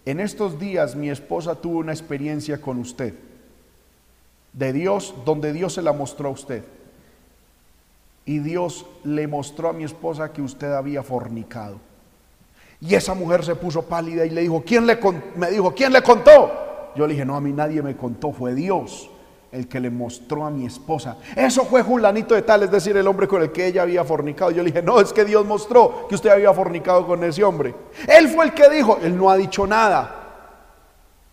[0.04, 3.14] en estos días mi esposa tuvo una experiencia con usted,
[4.52, 6.64] de Dios, donde Dios se la mostró a usted.
[8.26, 11.78] Y Dios le mostró a mi esposa que usted había fornicado.
[12.80, 14.98] Y esa mujer se puso pálida y le dijo, ¿quién le
[15.36, 16.92] me dijo, ¿quién le contó?
[16.96, 19.10] Yo le dije, no, a mí nadie me contó, fue Dios
[19.54, 21.16] el que le mostró a mi esposa.
[21.36, 24.50] Eso fue Julanito de tal, es decir, el hombre con el que ella había fornicado.
[24.50, 27.72] Yo le dije, no, es que Dios mostró que usted había fornicado con ese hombre.
[28.08, 30.22] Él fue el que dijo, él no ha dicho nada.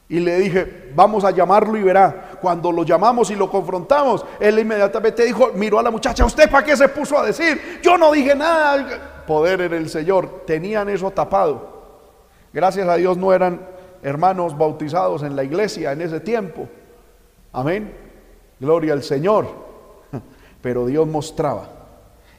[0.08, 2.38] Y le dije, vamos a llamarlo y verá.
[2.40, 6.64] Cuando lo llamamos y lo confrontamos, él inmediatamente dijo, miró a la muchacha, ¿usted para
[6.64, 7.80] qué se puso a decir?
[7.82, 9.24] Yo no dije nada.
[9.26, 10.44] Poder en el Señor.
[10.46, 11.82] Tenían eso tapado.
[12.54, 13.66] Gracias a Dios no eran
[14.04, 16.68] hermanos bautizados en la iglesia en ese tiempo.
[17.54, 18.01] Amén.
[18.62, 19.48] Gloria al Señor.
[20.62, 21.70] Pero Dios mostraba.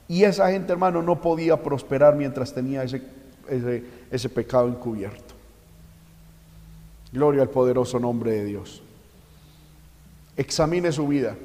[0.06, 3.02] Y esa gente, hermano, no podía prosperar mientras tenía ese,
[4.10, 5.34] ese, pecado encubierto.
[7.12, 8.82] Gloria al poderoso nombre de Dios.
[10.36, 11.36] Examine su vida.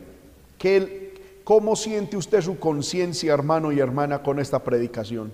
[0.58, 5.32] ¿Qué, ¿Cómo siente usted su conciencia, hermano y hermana, con esta predicación?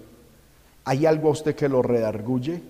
[0.86, 2.62] ¿Hay algo a usted que lo redarguye?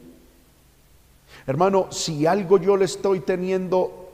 [1.46, 4.10] Hermano, si algo yo le estoy teniendo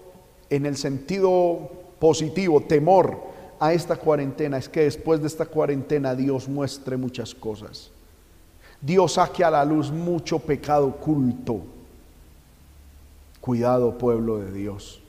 [0.50, 3.30] en el sentido positivo, temor
[3.60, 7.92] a esta cuarentena es que después de esta cuarentena Dios muestre muchas cosas.
[8.82, 11.62] Dios saque a la luz mucho pecado oculto.
[13.42, 15.02] Cuidado pueblo de Dios.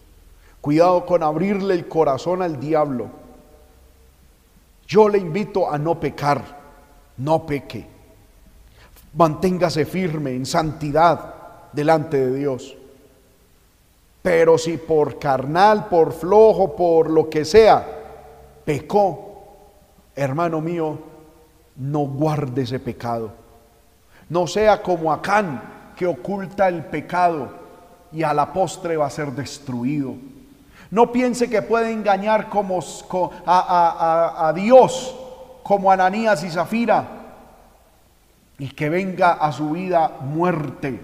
[0.61, 3.09] Cuidado con abrirle el corazón al diablo.
[4.86, 6.59] Yo le invito a no pecar,
[7.16, 7.86] no peque.
[9.14, 12.76] Manténgase firme en santidad delante de Dios.
[14.23, 17.87] Pero si por carnal, por flojo, por lo que sea,
[18.64, 19.45] pecó,
[20.14, 20.99] hermano mío,
[21.77, 23.33] no guarde ese pecado.
[24.29, 27.49] No sea como Acán que oculta el pecado
[28.12, 30.14] y a la postre va a ser destruido.
[30.91, 32.81] No piense que puede engañar como,
[33.47, 35.16] a, a Dios
[35.62, 37.05] como Ananías y Zafira
[38.59, 41.01] y que venga a su vida muerte.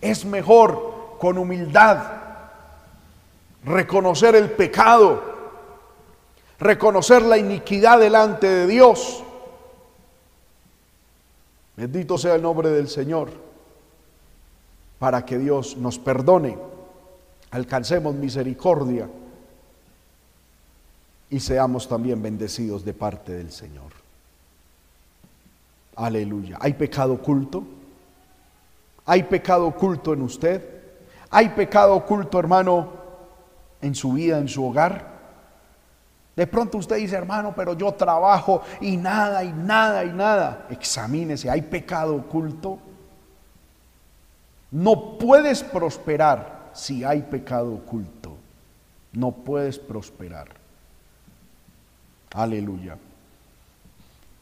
[0.00, 2.21] Es mejor con humildad
[3.64, 5.22] reconocer el pecado,
[6.58, 9.22] reconocer la iniquidad delante de Dios.
[11.76, 13.30] Bendito sea el nombre del Señor,
[14.98, 16.58] para que Dios nos perdone,
[17.50, 19.08] alcancemos misericordia
[21.30, 23.92] y seamos también bendecidos de parte del Señor.
[25.96, 26.58] Aleluya.
[26.60, 27.64] ¿Hay pecado oculto?
[29.06, 30.62] ¿Hay pecado oculto en usted?
[31.30, 33.01] ¿Hay pecado oculto, hermano,
[33.82, 35.12] en su vida, en su hogar?
[36.34, 40.66] De pronto usted dice, hermano, pero yo trabajo y nada, y nada, y nada.
[40.70, 42.78] Examínese, ¿hay pecado oculto?
[44.70, 48.34] No puedes prosperar si hay pecado oculto.
[49.12, 50.48] No puedes prosperar.
[52.32, 52.96] Aleluya.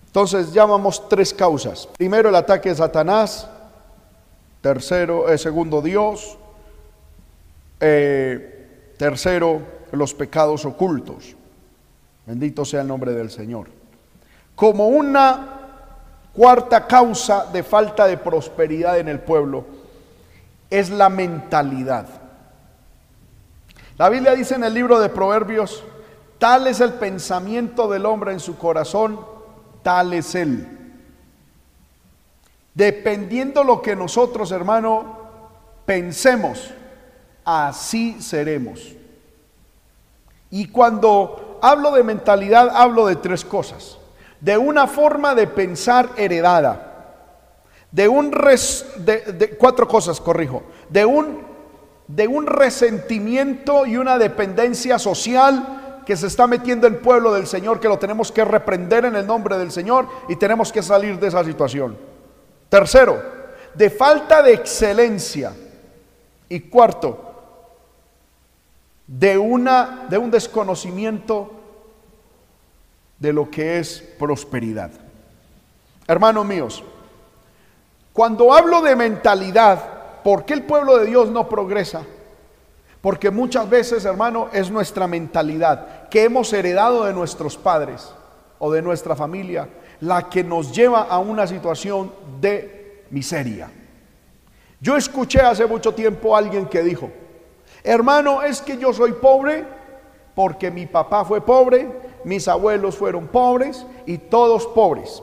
[0.06, 1.88] Entonces llamamos tres causas.
[1.98, 3.48] Primero el ataque de Satanás.
[4.60, 6.36] Tercero, eh, segundo Dios.
[7.80, 8.59] Eh,
[9.00, 11.34] tercero, los pecados ocultos.
[12.26, 13.68] Bendito sea el nombre del Señor.
[14.54, 19.64] Como una cuarta causa de falta de prosperidad en el pueblo
[20.68, 22.08] es la mentalidad.
[23.96, 25.82] La Biblia dice en el libro de Proverbios,
[26.38, 29.18] tal es el pensamiento del hombre en su corazón,
[29.82, 30.68] tal es él.
[32.74, 35.16] Dependiendo lo que nosotros, hermano,
[35.86, 36.74] pensemos,
[37.50, 38.80] así seremos.
[40.50, 43.98] Y cuando hablo de mentalidad, hablo de tres cosas.
[44.40, 46.86] De una forma de pensar heredada.
[47.90, 50.62] De un de, cuatro cosas, corrijo.
[50.88, 51.42] De un,
[52.06, 57.78] de un resentimiento y una dependencia social que se está metiendo el pueblo del Señor,
[57.78, 61.28] que lo tenemos que reprender en el nombre del Señor y tenemos que salir de
[61.28, 61.96] esa situación.
[62.68, 63.20] Tercero,
[63.74, 65.52] de falta de excelencia.
[66.48, 67.29] Y cuarto,
[69.10, 71.50] de, una, de un desconocimiento
[73.18, 74.92] de lo que es prosperidad.
[76.06, 76.84] Hermanos míos,
[78.12, 82.02] cuando hablo de mentalidad, ¿por qué el pueblo de Dios no progresa?
[83.00, 88.12] Porque muchas veces, hermano, es nuestra mentalidad que hemos heredado de nuestros padres
[88.60, 89.68] o de nuestra familia
[90.00, 93.72] la que nos lleva a una situación de miseria.
[94.80, 97.10] Yo escuché hace mucho tiempo a alguien que dijo,
[97.82, 99.64] Hermano, es que yo soy pobre
[100.34, 101.88] porque mi papá fue pobre,
[102.24, 105.22] mis abuelos fueron pobres y todos pobres.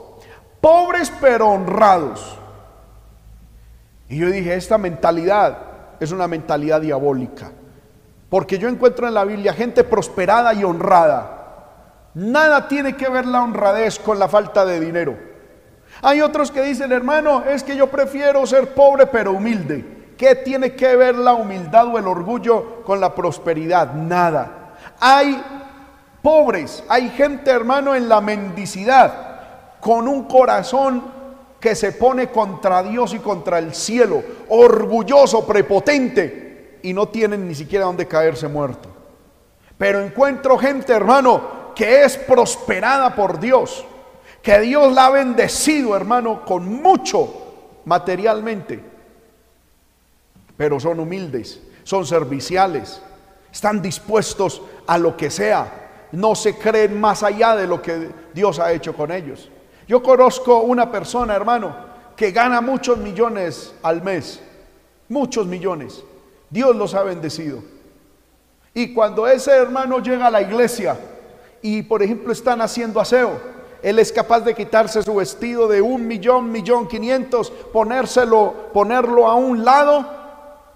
[0.62, 2.38] Pobres pero honrados.
[4.10, 5.58] Y yo dije, esta mentalidad
[5.99, 7.51] es una mentalidad diabólica.
[8.30, 11.34] Porque yo encuentro en la Biblia gente prosperada y honrada.
[12.14, 15.18] Nada tiene que ver la honradez con la falta de dinero.
[16.01, 19.97] Hay otros que dicen, hermano, es que yo prefiero ser pobre pero humilde.
[20.18, 23.93] ¿Qué tiene que ver la humildad o el orgullo con la prosperidad?
[23.93, 24.76] Nada.
[24.99, 25.39] Hay
[26.24, 31.03] pobres, hay gente hermano en la mendicidad, con un corazón
[31.59, 37.53] que se pone contra Dios y contra el cielo, orgulloso, prepotente, y no tienen ni
[37.53, 38.89] siquiera donde caerse muerto.
[39.78, 43.86] Pero encuentro gente, hermano, que es prosperada por Dios,
[44.41, 48.97] que Dios la ha bendecido, hermano, con mucho materialmente
[50.58, 53.01] pero son humildes, son serviciales,
[53.51, 58.60] están dispuestos a lo que sea, no se creen más allá de lo que Dios
[58.60, 59.49] ha hecho con ellos.
[59.88, 61.76] Yo conozco una persona, hermano,
[62.16, 64.41] que gana muchos millones al mes,
[65.08, 66.03] muchos millones.
[66.49, 67.64] Dios los ha bendecido.
[68.74, 70.97] Y cuando ese hermano llega a la iglesia
[71.62, 73.39] y, por ejemplo, están haciendo aseo,
[73.82, 79.36] él es capaz de quitarse su vestido de un millón, millón quinientos, ponérselo, ponerlo a
[79.36, 80.16] un lado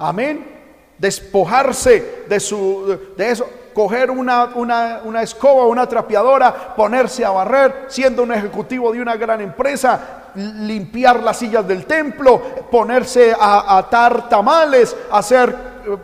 [0.01, 0.59] Amén.
[0.97, 7.85] Despojarse de, su, de eso coger una, una, una escoba, una trapeadora, ponerse a barrer,
[7.87, 14.29] siendo un ejecutivo de una gran empresa, limpiar las sillas del templo, ponerse a atar
[14.29, 15.97] tamales, hacer eh,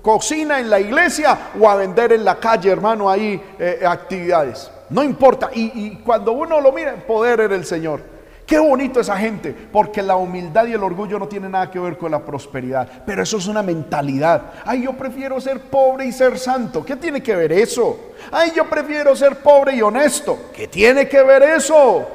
[0.00, 4.70] cocina en la iglesia o a vender en la calle, hermano, ahí eh, actividades.
[4.90, 5.50] No importa.
[5.54, 8.11] Y, y cuando uno lo mira, poder era el Señor.
[8.52, 11.96] Qué bonito esa gente, porque la humildad y el orgullo no tienen nada que ver
[11.96, 14.42] con la prosperidad, pero eso es una mentalidad.
[14.66, 16.84] Ay, yo prefiero ser pobre y ser santo.
[16.84, 18.12] ¿Qué tiene que ver eso?
[18.30, 20.50] Ay, yo prefiero ser pobre y honesto.
[20.54, 22.06] ¿Qué tiene que ver eso?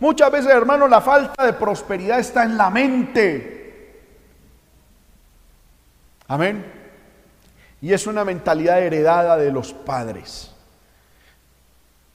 [0.00, 4.06] Muchas veces, hermano, la falta de prosperidad está en la mente.
[6.28, 6.64] Amén.
[7.82, 10.50] Y es una mentalidad heredada de los padres.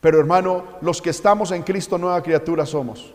[0.02, 3.14] Pero hermano, los que estamos en Cristo, nueva criatura somos.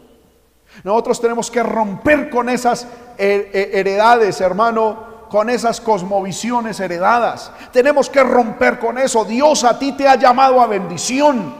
[0.85, 2.87] Nosotros tenemos que romper con esas
[3.19, 7.51] heredades, hermano, con esas cosmovisiones heredadas.
[7.73, 9.25] Tenemos que romper con eso.
[9.25, 11.55] Dios a ti te ha llamado a bendición.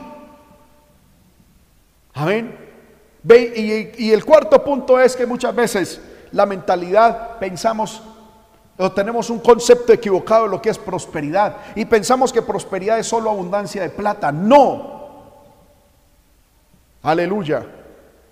[2.13, 2.57] Amén.
[3.23, 6.01] Y, el cuarto punto es que muchas veces
[6.31, 8.01] la mentalidad pensamos
[8.77, 13.07] o tenemos un concepto equivocado de lo que es prosperidad y pensamos que prosperidad es
[13.07, 14.31] solo abundancia de plata.
[14.31, 14.99] No.
[17.03, 17.78] Aleluya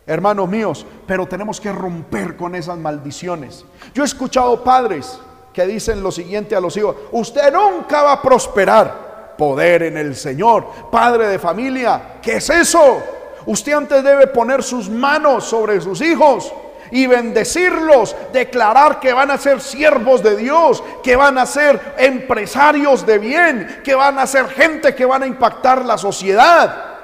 [0.07, 3.65] hermanos míos, pero tenemos que romper con esas maldiciones.
[3.93, 5.19] Yo he escuchado padres
[5.53, 9.07] que dicen lo siguiente a los hijos, usted nunca va a prosperar.
[9.37, 13.03] Poder en el Señor, padre de familia, ¿qué es eso?
[13.45, 16.51] Usted antes debe poner sus manos sobre sus hijos
[16.89, 23.05] y bendecirlos, declarar que van a ser siervos de Dios, que van a ser empresarios
[23.05, 26.96] de bien, que van a ser gente que van a impactar la sociedad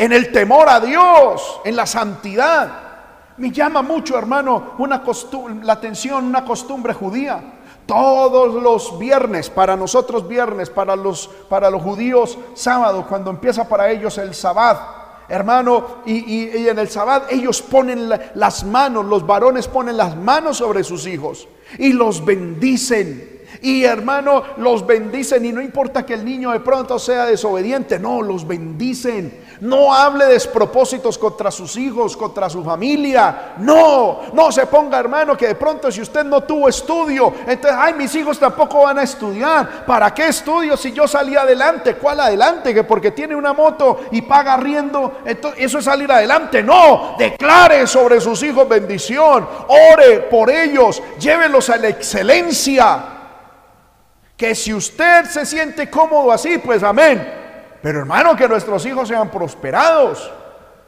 [0.00, 2.70] en el temor a Dios, en la santidad.
[3.36, 5.02] Me llama mucho, hermano, una
[5.62, 7.58] la atención, una costumbre judía.
[7.84, 13.90] Todos los viernes, para nosotros viernes, para los, para los judíos sábado, cuando empieza para
[13.90, 14.78] ellos el sabbat,
[15.28, 20.82] hermano, y, en el sabbat ellos ponen las manos, los varones ponen las manos sobre
[20.82, 21.46] sus hijos
[21.78, 23.40] y los bendicen.
[23.62, 28.22] Y hermano, los bendicen y no importa que el niño de pronto sea desobediente, no,
[28.22, 29.49] los bendicen.
[29.60, 33.54] No hable despropósitos contra sus hijos, contra su familia.
[33.58, 37.94] No, no se ponga hermano que de pronto si usted no tuvo estudio, entonces, ay,
[37.94, 39.84] mis hijos tampoco van a estudiar.
[39.84, 41.96] ¿Para qué estudio si yo salí adelante?
[41.96, 42.72] ¿Cuál adelante?
[42.72, 46.62] Que porque tiene una moto y paga riendo, entonces eso es salir adelante.
[46.62, 49.46] No, declare sobre sus hijos bendición.
[49.68, 53.04] Ore por ellos, llévelos a la excelencia.
[54.36, 57.39] Que si usted se siente cómodo así, pues amén.
[57.82, 60.30] Pero hermano, que nuestros hijos sean prosperados,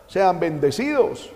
[0.07, 1.31] sean bendecidos.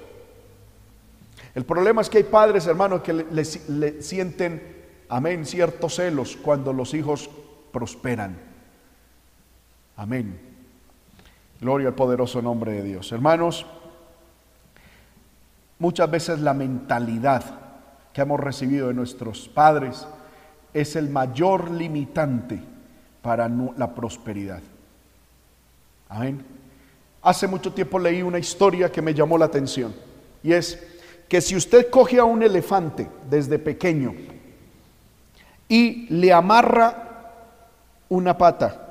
[1.55, 6.93] El problema es que hay padres, hermanos, que le, sienten, amén, ciertos celos cuando los
[6.93, 7.31] hijos
[7.73, 8.37] prosperan.
[9.97, 10.39] Amén.
[11.59, 13.11] Gloria al poderoso nombre de Dios.
[13.11, 13.65] Hermanos,
[15.79, 17.43] muchas veces la mentalidad
[18.13, 20.07] que hemos recibido de nuestros padres
[20.75, 22.61] es el mayor limitante
[23.23, 24.61] para la prosperidad.
[26.09, 26.45] Amén.
[27.23, 29.95] Hace mucho tiempo leí una historia que me llamó la atención
[30.43, 30.79] y es
[31.29, 34.15] que si usted coge a un elefante desde pequeño
[35.69, 37.33] y le amarra
[38.09, 38.83] una pata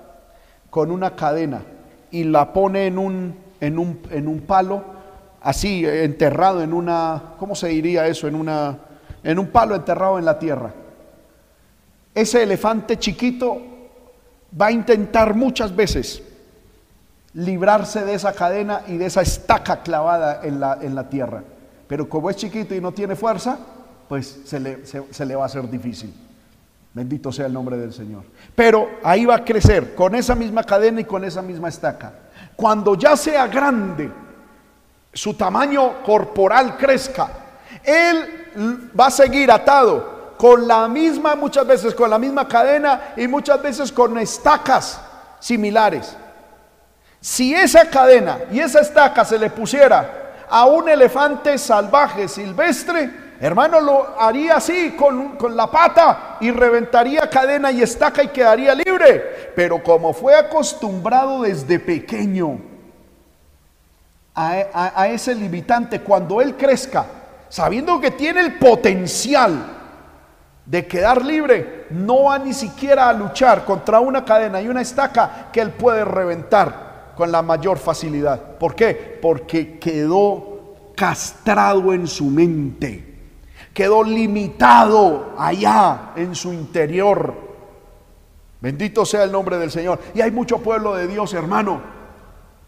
[0.69, 1.63] con una cadena
[2.11, 4.83] y la pone en un, en un, en un palo,
[5.41, 8.27] así enterrado en una, ¿cómo se diría eso?
[8.27, 8.77] En, una,
[9.23, 10.73] en un palo enterrado en la tierra.
[12.13, 13.61] Ese elefante chiquito
[14.59, 16.21] va a intentar muchas veces
[17.35, 21.43] librarse de esa cadena y de esa estaca clavada en la, en la tierra.
[21.87, 23.57] Pero como es chiquito y no tiene fuerza,
[24.09, 26.13] pues se le, se le va a hacer difícil.
[26.93, 28.23] Bendito sea el nombre del Señor.
[28.55, 32.13] Pero ahí va a crecer con esa misma cadena y con esa misma estaca.
[32.55, 34.09] Cuando ya sea grande,
[35.13, 37.29] su tamaño corporal crezca,
[37.83, 43.27] él va a seguir atado con la misma, muchas veces con la misma cadena y
[43.27, 45.01] muchas veces con estacas
[45.41, 46.15] similares.
[47.25, 53.09] Si esa cadena y esa estaca se le pusiera a un elefante salvaje, silvestre,
[53.39, 59.53] hermano, lo haría así con, la pata y reventaría cadena y estaca y quedaría libre.
[59.55, 62.59] Pero como fue acostumbrado desde pequeño
[64.35, 67.07] a, a ese limitante, cuando él crezca,
[67.49, 69.65] sabiendo que tiene el potencial
[70.63, 75.47] de quedar libre, no va ni siquiera a luchar contra una cadena y una estaca
[75.51, 76.84] que él puede reventar
[77.15, 78.57] con la mayor facilidad.
[78.57, 79.19] ¿Por qué?
[79.21, 83.03] Porque quedó castrado en su mente,
[83.73, 87.33] quedó limitado allá en su interior.
[88.61, 89.99] Bendito sea el nombre del Señor.
[90.13, 91.81] Y hay mucho pueblo de Dios, hermano,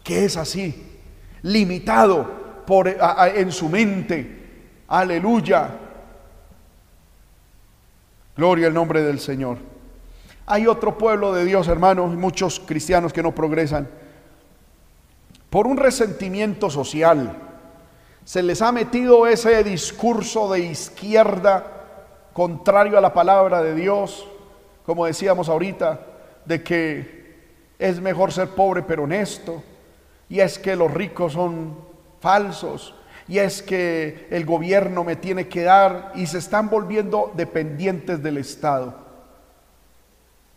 [0.04, 1.00] que es así,
[1.42, 4.38] limitado por, en su mente.
[4.88, 5.70] Aleluya.
[8.36, 9.58] Gloria al nombre del Señor.
[10.46, 13.88] Hay otro pueblo de Dios, hermanos, muchos cristianos que no progresan.
[15.50, 17.36] Por un resentimiento social,
[18.24, 21.64] se les ha metido ese discurso de izquierda
[22.34, 24.28] contrario a la palabra de Dios,
[24.84, 26.00] como decíamos ahorita,
[26.44, 27.38] de que
[27.78, 29.62] es mejor ser pobre pero honesto,
[30.28, 31.78] y es que los ricos son
[32.20, 32.94] falsos,
[33.26, 38.36] y es que el gobierno me tiene que dar, y se están volviendo dependientes del
[38.36, 38.94] Estado.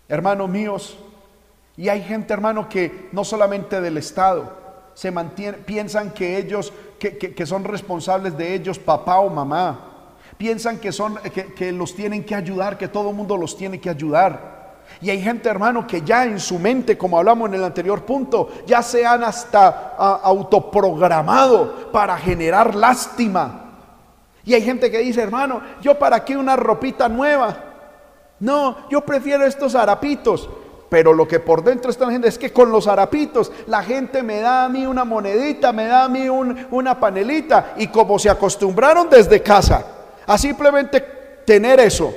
[0.09, 0.97] Hermanos míos,
[1.77, 4.60] y hay gente, hermano, que no solamente del Estado,
[4.93, 9.91] se mantiene, piensan que ellos, que, que son responsables de ellos, papá o mamá,
[10.41, 11.19] piensan que, son,
[11.55, 14.79] que, los tienen que ayudar, que todo el mundo los tiene que ayudar.
[14.99, 18.49] Y hay gente, hermano, que ya en su mente, como hablamos en el anterior punto,
[18.65, 23.71] ya se han hasta autoprogramado para generar lástima.
[24.43, 27.55] Y hay gente que dice, hermano, yo para qué una ropita nueva.
[28.39, 30.49] No, yo prefiero estos harapitos.
[30.91, 34.21] Pero lo que por dentro está la gente es que con los harapitos la gente
[34.23, 37.75] me da a mí una monedita, me da a mí una panelita.
[37.77, 39.85] Y como se acostumbraron desde casa,
[40.27, 40.99] a simplemente
[41.45, 42.13] tener eso.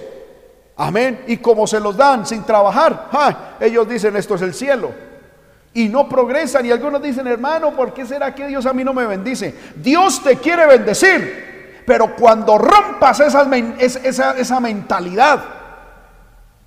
[0.77, 1.23] Amén.
[1.29, 3.11] Y como se los dan sin trabajar,
[3.61, 4.91] ellos dicen esto es el cielo.
[5.73, 6.67] Y no progresan.
[6.67, 9.55] Y algunos dicen, hermano, ¿por qué será que Dios a mí no me bendice?
[9.77, 11.83] Dios te quiere bendecir.
[11.87, 13.49] Pero cuando rompas esa,
[14.37, 15.45] esa, mentalidad,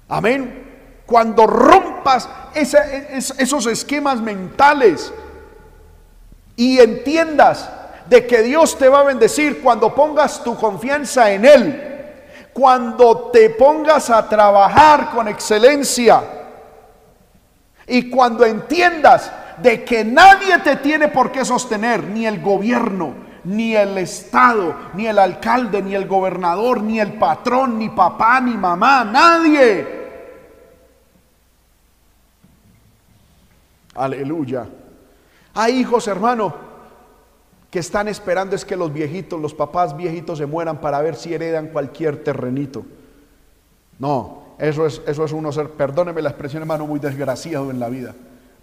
[0.08, 0.64] amén.
[1.06, 1.97] Cuando rompas
[2.54, 5.14] esos esquemas mentales.
[6.56, 7.70] Y entiendas
[8.10, 11.84] de que Dios te va a bendecir cuando pongas tu confianza en Él,
[12.54, 16.24] cuando te pongas a trabajar con excelencia.
[17.86, 23.76] Y cuando entiendas de que nadie te tiene por qué sostener, ni el gobierno, ni
[23.76, 29.06] el Estado, ni el alcalde, ni el gobernador, ni el patrón, ni papá, ni mamá,
[29.06, 29.97] nadie.
[33.98, 34.68] Aleluya.
[35.54, 36.54] Hay hijos, hermano,
[37.72, 41.34] que están esperando es que los viejitos, los papás viejitos se mueran para ver si
[41.34, 42.86] heredan cualquier terrenito.
[44.00, 47.90] No, eso es, eso es uno ser, perdóneme la expresión hermano, muy desgraciado en la
[47.90, 48.14] vida,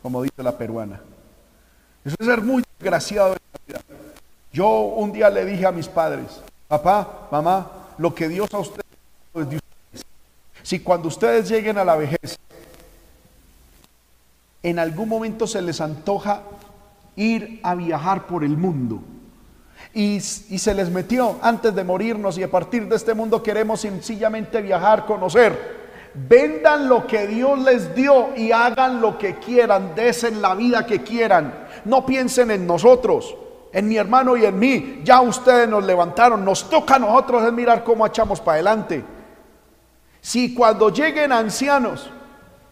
[0.03, 1.01] como dice la peruana.
[2.05, 3.99] Eso es ser muy desgraciado en la vida.
[4.53, 8.87] Yo un día le dije a mis padres, papá, mamá, lo que Dios a ustedes
[9.35, 10.07] es de ustedes.
[10.63, 12.39] Si cuando ustedes lleguen a la vejez,
[14.65, 16.41] en algún momento se les antoja
[17.17, 19.03] ir a viajar por el mundo.
[19.93, 24.63] Y, se les metió antes de morirnos y a partir de este mundo queremos sencillamente
[24.63, 25.85] viajar, conocer.
[26.15, 31.03] Vendan lo que Dios les dio y hagan lo que quieran, desen la vida que
[31.03, 31.67] quieran.
[31.85, 33.37] No piensen en nosotros,
[33.71, 35.03] en mi hermano y en mí.
[35.05, 39.05] Ya ustedes nos levantaron, nos toca a nosotros es mirar cómo echamos para adelante.
[40.23, 42.11] Si cuando lleguen ancianos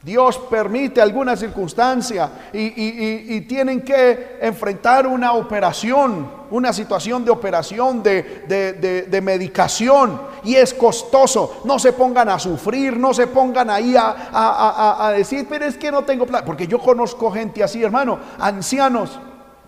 [0.02, 9.20] Dios permite alguna circunstancia y, tienen que enfrentar una operación, una situación de operación, de,
[9.22, 11.62] medicación, y es costoso.
[11.64, 15.92] No se pongan a sufrir, no se pongan ahí a, a decir, pero es que
[15.92, 16.44] no tengo plata.
[16.44, 19.20] Porque yo conozco gente así, hermano, ancianos,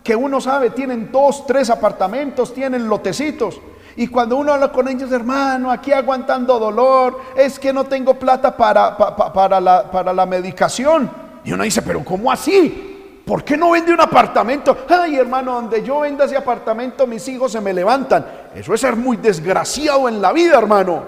[0.02, 3.60] que uno sabe, tienen dos, tres apartamentos, tienen lotecitos
[3.96, 8.56] y cuando uno habla con ellos, hermano, aquí aguantando dolor, es que no tengo plata
[8.56, 11.10] para, para, la, para la medicación.
[11.44, 13.22] Y uno dice, pero ¿cómo así?
[13.24, 14.84] ¿Por qué no vende un apartamento?
[14.88, 18.26] Ay, hermano, donde yo venda ese apartamento, mis hijos se me levantan.
[18.54, 21.06] Eso es ser muy desgraciado en la vida, hermano.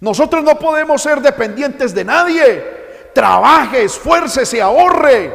[0.00, 2.82] Nosotros no podemos ser dependientes de nadie.
[3.14, 5.32] Trabaje, esfuércese, ahorre,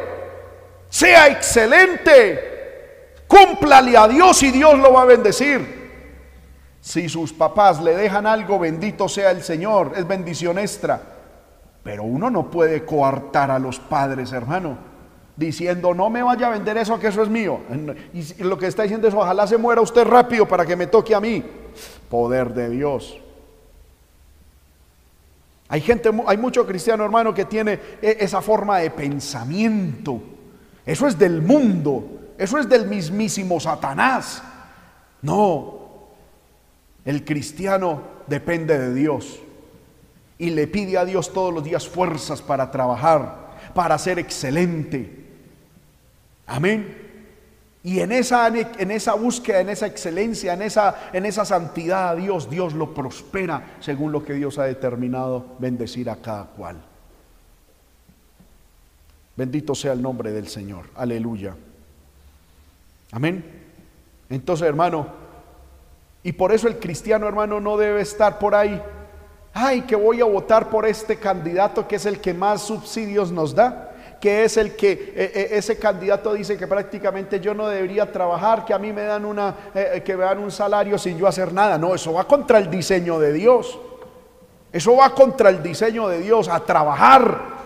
[0.88, 2.47] sea excelente.
[3.28, 5.78] Cúmplale a Dios y Dios lo va a bendecir.
[6.80, 11.00] Si sus papás le dejan algo, bendito sea el Señor, es bendición extra.
[11.82, 14.78] Pero uno no puede coartar a los padres, hermano,
[15.36, 17.60] diciendo, no me vaya a vender eso, que eso es mío.
[18.14, 21.14] Y lo que está diciendo es, ojalá se muera usted rápido para que me toque
[21.14, 21.44] a mí.
[22.08, 23.18] Poder de Dios.
[25.68, 30.20] Hay gente, hay mucho cristiano, hermano, que tiene e, esa forma de pensamiento.
[30.86, 32.17] Eso es del mundo.
[32.38, 34.42] Eso es del mismísimo Satanás.
[35.20, 35.78] No,
[37.04, 39.40] el cristiano depende de Dios
[40.38, 45.26] y le pide a Dios todos los días fuerzas para trabajar, para ser excelente.
[46.46, 47.06] Amén.
[47.82, 52.14] Y en esa, en esa búsqueda, en esa excelencia, en esa, en esa santidad a
[52.14, 56.76] Dios, Dios lo prospera según lo que Dios ha determinado bendecir a cada cual.
[59.36, 60.86] Bendito sea el nombre del Señor.
[60.94, 61.56] Aleluya.
[63.12, 63.44] Amén.
[64.28, 65.06] Entonces, hermano,
[66.22, 68.82] y por eso el cristiano, hermano, no debe estar por ahí.
[69.54, 73.54] Ay, que voy a votar por este candidato que es el que más subsidios nos
[73.54, 73.88] da
[74.20, 78.64] que es el que eh, eh, ese candidato dice que prácticamente yo no debería trabajar,
[78.64, 81.52] que a mí me dan una, eh, que me dan un salario sin yo hacer
[81.52, 81.78] nada.
[81.78, 83.78] No, eso va contra el diseño de Dios.
[84.72, 87.57] Eso va contra el diseño de Dios, a trabajar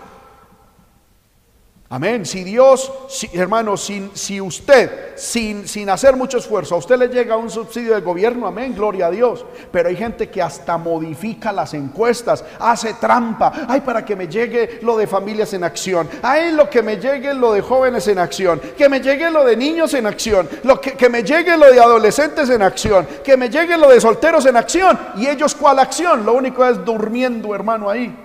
[1.93, 2.25] Amén.
[2.25, 2.91] Si Dios,
[3.33, 7.93] hermano, sin, si usted, sin, sin hacer mucho esfuerzo, a usted le llega un subsidio
[7.93, 9.45] del gobierno, amén, gloria a Dios.
[9.71, 13.67] Pero hay gente que hasta modifica las encuestas, hace trampa.
[13.67, 16.09] Ay, para que me llegue lo de familias en acción.
[16.23, 18.59] Ay, lo que me llegue lo de jóvenes en acción.
[18.75, 20.49] Que me llegue lo de niños en acción.
[20.63, 23.07] Lo que, que me llegue lo de adolescentes en acción.
[23.23, 24.97] Que me llegue lo de solteros en acción.
[25.17, 26.25] ¿Y ellos cuál acción?
[26.25, 28.17] Lo único es durmiendo, hermano, ahí.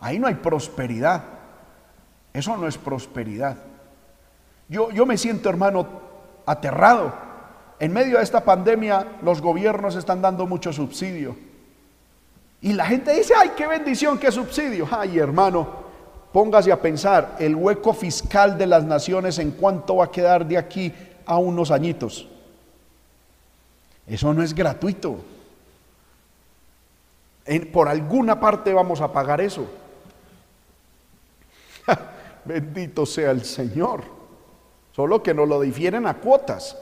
[0.00, 1.29] Ahí no hay prosperidad.
[2.32, 3.56] Eso no es prosperidad.
[4.68, 5.86] Yo, yo me siento, hermano,
[6.46, 7.12] aterrado.
[7.78, 11.36] En medio de esta pandemia, los gobiernos están dando mucho subsidio.
[12.60, 14.86] Y la gente dice, ay, qué bendición, qué subsidio.
[14.90, 15.66] Ay, hermano,
[16.32, 20.58] póngase a pensar, el hueco fiscal de las naciones en cuánto va a quedar de
[20.58, 20.92] aquí
[21.24, 22.28] a unos añitos.
[24.06, 25.24] Eso no es gratuito.
[27.72, 29.66] por alguna parte vamos a pagar eso.
[32.44, 34.02] Bendito sea el Señor.
[34.92, 36.76] Solo que nos lo difieren a cuotas.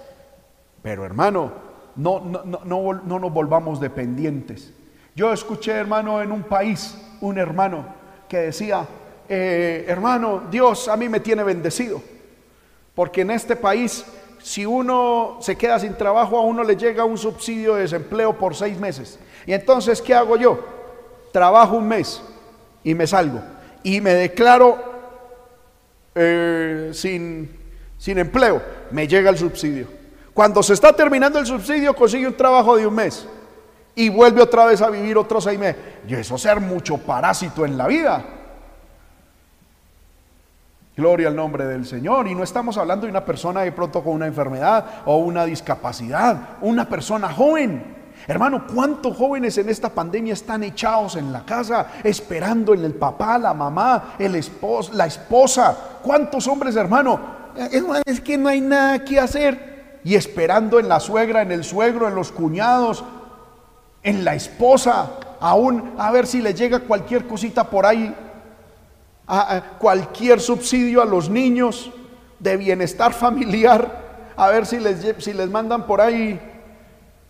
[0.83, 1.53] Pero hermano,
[1.97, 4.73] no, no, no, no nos volvamos dependientes.
[5.15, 7.85] Yo escuché, hermano, en un país, un hermano
[8.29, 8.87] que decía,
[9.29, 12.01] eh, hermano, Dios a mí me tiene bendecido.
[12.95, 14.05] Porque en este país,
[14.41, 18.55] si uno se queda sin trabajo, a uno le llega un subsidio de desempleo por
[18.55, 19.19] seis meses.
[19.47, 20.65] Y entonces, ¿qué hago yo?
[21.33, 22.23] Trabajo un mes
[22.85, 23.41] y me salgo.
[23.83, 24.79] Y me declaro
[26.15, 27.51] eh, sin,
[27.97, 29.87] sin empleo, me llega el subsidio.
[30.33, 33.27] Cuando se está terminando el subsidio, consigue un trabajo de un mes
[33.95, 35.77] y vuelve otra vez a vivir otros seis meses.
[36.07, 38.25] Y eso ser mucho parásito en la vida.
[40.97, 42.29] Gloria al nombre del Señor.
[42.29, 46.59] Y no estamos hablando de una persona de pronto con una enfermedad o una discapacidad,
[46.61, 47.98] una persona joven
[48.29, 53.39] Hermano, ¿cuántos jóvenes en esta pandemia están echados en la casa esperando en el papá,
[53.39, 55.75] la mamá, el esposo, la esposa?
[56.03, 57.19] ¿Cuántos hombres, hermano?
[58.05, 60.01] Es que no hay nada que hacer.
[60.05, 63.03] Y esperando en la suegra, en el suegro, en los cuñados,
[64.03, 65.11] en la esposa,
[65.41, 68.15] aún a ver si le llega cualquier cosita por ahí,
[69.27, 71.91] a, cualquier subsidio a los niños
[72.39, 76.39] de bienestar familiar, a ver si les, si les mandan por ahí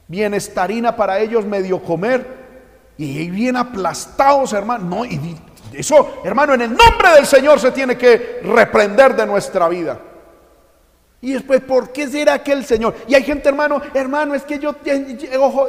[0.09, 2.39] bienestarina para ellos medio comer
[2.97, 4.85] y bien aplastados, hermano.
[4.85, 5.37] No, y
[5.73, 10.01] eso, hermano, en el nombre del Señor se tiene que reprender de nuestra vida.
[11.21, 12.95] Y después, ¿por qué será que el Señor?
[13.09, 14.75] Y hay gente, hermano, hermano, es que yo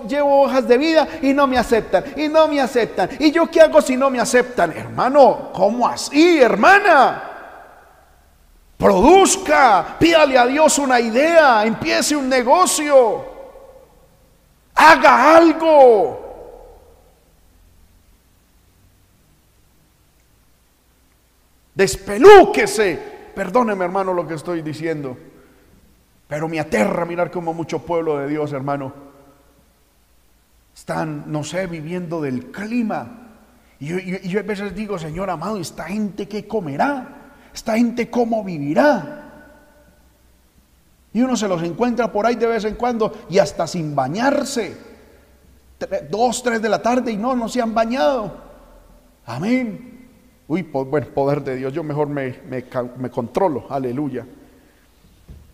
[0.07, 3.09] llevo hojas de vida y no me aceptan, y no me aceptan.
[3.19, 4.71] ¿Y yo qué hago si no me aceptan?
[4.71, 7.23] Hermano, ¿cómo así, hermana?
[8.77, 13.28] Produzca, pídale a Dios una idea, empiece un negocio.
[14.81, 16.25] Haga algo.
[21.75, 22.97] Despelúquese.
[23.35, 25.17] Perdóneme, hermano, lo que estoy diciendo.
[26.29, 28.93] Pero me aterra mirar como mucho pueblo de Dios, hermano,
[30.73, 33.31] están, no sé, viviendo del clima.
[33.81, 37.33] Y yo, yo a veces digo, Señor amado, ¿esta gente qué comerá?
[37.53, 39.28] ¿Esta gente cómo vivirá?
[41.13, 44.77] Y uno se los encuentra por ahí de vez en cuando y hasta sin bañarse.
[46.09, 48.49] dos, tres de la tarde y no, no se han bañado.
[49.25, 50.07] Amén.
[50.47, 53.67] Uy, bueno, poder de Dios, yo mejor me, me, controlo.
[53.69, 54.25] Aleluya.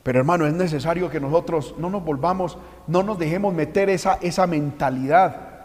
[0.03, 4.47] Pero hermano, es necesario que nosotros no nos volvamos, no nos dejemos meter esa, esa
[4.47, 5.55] mentalidad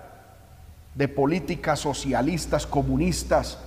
[0.94, 3.58] de políticas socialistas, comunistas,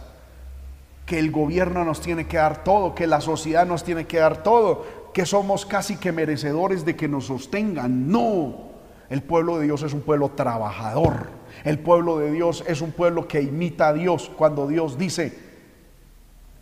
[1.06, 4.44] que el gobierno nos tiene que dar todo, que la sociedad nos tiene que dar
[4.44, 8.10] todo, que somos casi que merecedores de que nos sostengan.
[8.10, 8.72] No,
[9.10, 11.30] el pueblo de Dios es un pueblo trabajador.
[11.64, 14.32] El pueblo de Dios es un pueblo que imita a Dios.
[14.36, 15.38] Cuando Dios dice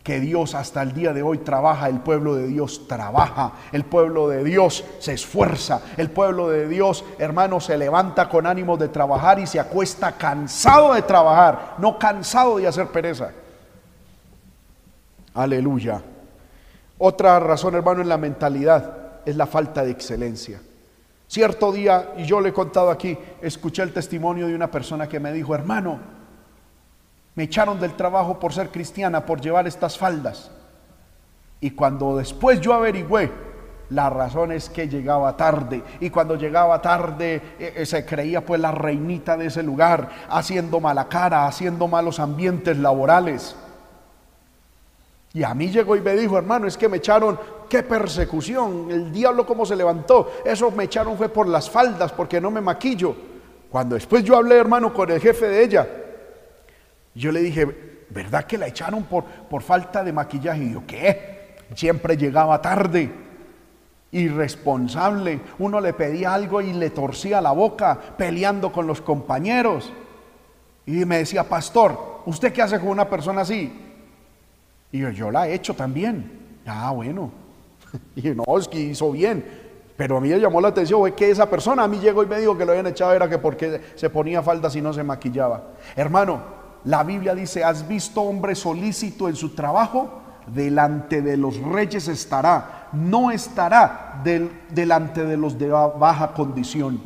[0.04, 4.28] que Dios hasta el día de hoy trabaja, el pueblo de Dios trabaja, el pueblo
[4.28, 9.40] de Dios se esfuerza, el pueblo de Dios, hermano, se levanta con ánimo de trabajar
[9.40, 13.32] y se acuesta cansado de trabajar, no cansado de hacer pereza.
[15.34, 16.02] Aleluya.
[17.04, 18.98] Otra razón, hermano, es la mentalidad.
[19.26, 20.62] es la falta de excelencia.
[21.28, 25.20] Cierto día, y yo le he contado aquí, escuché el testimonio de una persona que
[25.20, 26.00] me dijo, hermano,
[27.36, 30.52] me echaron del trabajo por ser cristiana, por llevar estas faldas.
[31.60, 33.32] Y cuando después yo averigüé,
[33.90, 35.84] la razón es que llegaba tarde.
[36.00, 40.80] Y cuando llegaba tarde, eh, eh, se creía pues la reinita de ese lugar, haciendo
[40.80, 43.56] mala cara, haciendo malos ambientes laborales.
[45.34, 49.12] Y a mí llegó y me dijo, hermano, es que me echaron, qué persecución, el
[49.12, 50.30] diablo cómo se levantó.
[50.44, 53.16] Eso me echaron fue por las faldas, porque no me maquillo.
[53.70, 55.88] Cuando después yo hablé, hermano, con el jefe de ella,
[57.16, 60.64] yo le dije, ¿verdad que la echaron por, por falta de maquillaje?
[60.64, 61.56] Y yo, ¿qué?
[61.76, 63.10] Siempre llegaba tarde,
[64.12, 65.40] irresponsable.
[65.60, 69.94] Uno le pedía algo y le torcía la boca, peleando con los compañeros.
[70.86, 73.91] Y me decía, pastor, ¿usted qué hace con una persona así?
[74.92, 76.60] Y yo, yo la he hecho también.
[76.66, 77.32] Ah, bueno.
[78.16, 79.44] Y no, es que hizo bien.
[79.98, 82.26] Pero a mí me llamó la atención fue que esa persona a mí llegó y
[82.26, 85.04] me dijo que lo habían echado era que porque se ponía faldas y no se
[85.04, 85.62] maquillaba.
[85.96, 86.42] Hermano,
[86.86, 90.22] la Biblia dice, ¿has visto hombre solícito en su trabajo?
[90.48, 94.24] Delante de los reyes estará, no estará
[94.70, 97.00] delante de los de baja condición.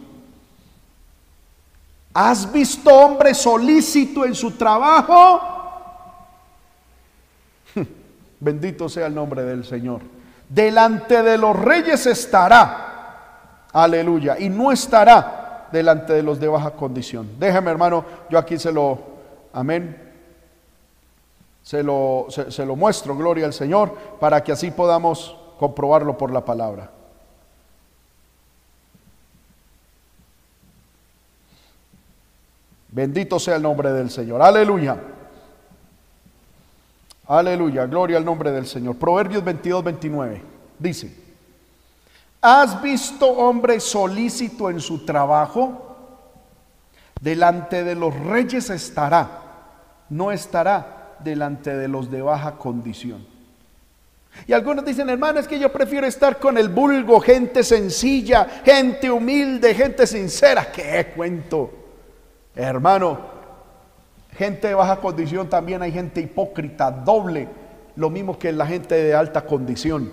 [2.14, 5.55] ¿Has visto hombre solícito en su trabajo?
[8.40, 10.02] Bendito sea el nombre del Señor.
[10.50, 13.68] Delante de los reyes estará.
[13.72, 14.38] Aleluya.
[14.40, 17.32] Y no estará delante de los de baja condición.
[17.40, 19.00] Déjame, hermano, yo aquí se lo,
[19.54, 20.02] amén.
[21.62, 26.46] Se lo, se lo muestro, gloria al Señor, para que así podamos comprobarlo por la
[26.46, 26.92] palabra.
[32.90, 34.42] Bendito sea el nombre del Señor.
[34.42, 35.15] Aleluya.
[37.28, 38.98] Aleluya, gloria al nombre del Señor.
[38.98, 40.42] Proverbios 22, 29
[40.78, 41.16] dice,
[42.42, 45.82] ¿has visto hombre solícito en su trabajo?
[47.20, 49.42] Delante de los reyes estará,
[50.10, 53.26] no estará delante de los de baja condición.
[54.46, 59.10] Y algunos dicen, hermano, es que yo prefiero estar con el vulgo, gente sencilla, gente
[59.10, 60.72] humilde, gente sincera.
[60.72, 61.72] ¿Qué cuento?
[62.54, 63.35] Hermano,
[64.38, 67.48] Gente de baja condición también hay gente hipócrita, doble,
[67.96, 70.12] lo mismo que la gente de alta condición.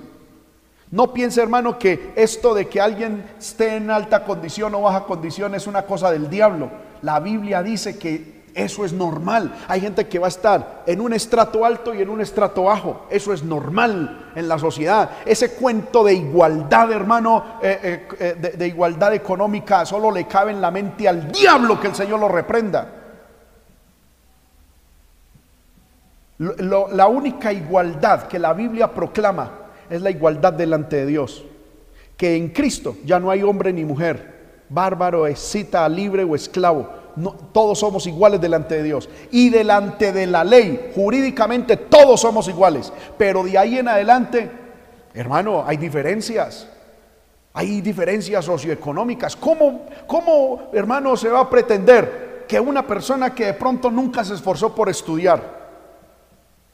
[0.90, 5.54] No piense, hermano, que esto de que alguien esté en alta condición o baja condición
[5.54, 6.70] es una cosa del diablo.
[7.00, 9.54] La Biblia dice que eso es normal.
[9.66, 13.06] Hay gente que va a estar en un estrato alto y en un estrato bajo.
[13.10, 15.10] Eso es normal en la sociedad.
[15.24, 20.52] Ese cuento de igualdad, hermano, eh, eh, eh, de, de igualdad económica, solo le cabe
[20.52, 23.01] en la mente al diablo que el Señor lo reprenda.
[26.58, 31.44] La única igualdad que la Biblia proclama es la igualdad delante de Dios.
[32.16, 36.88] Que en Cristo ya no hay hombre ni mujer, bárbaro, cita libre o esclavo.
[37.52, 39.08] Todos somos iguales delante de Dios.
[39.30, 42.92] Y delante de la ley, jurídicamente todos somos iguales.
[43.18, 44.50] Pero de ahí en adelante,
[45.14, 46.68] hermano, hay diferencias.
[47.52, 49.36] Hay diferencias socioeconómicas.
[49.36, 54.34] ¿Cómo, ¿Cómo, hermano, se va a pretender que una persona que de pronto nunca se
[54.34, 55.61] esforzó por estudiar,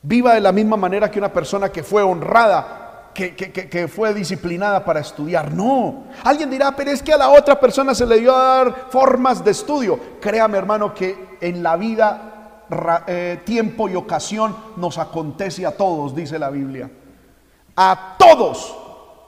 [0.03, 5.01] viva de la misma manera que una persona que fue honrada, que, fue disciplinada para
[5.01, 5.53] estudiar.
[5.53, 8.87] No, alguien dirá, pero es que a la otra persona se le dio a dar
[8.91, 9.99] formas de estudio.
[10.21, 12.65] Créame hermano que en la vida
[13.07, 16.91] eh, tiempo y ocasión nos acontece a todos, dice la Biblia.
[17.75, 18.77] A todos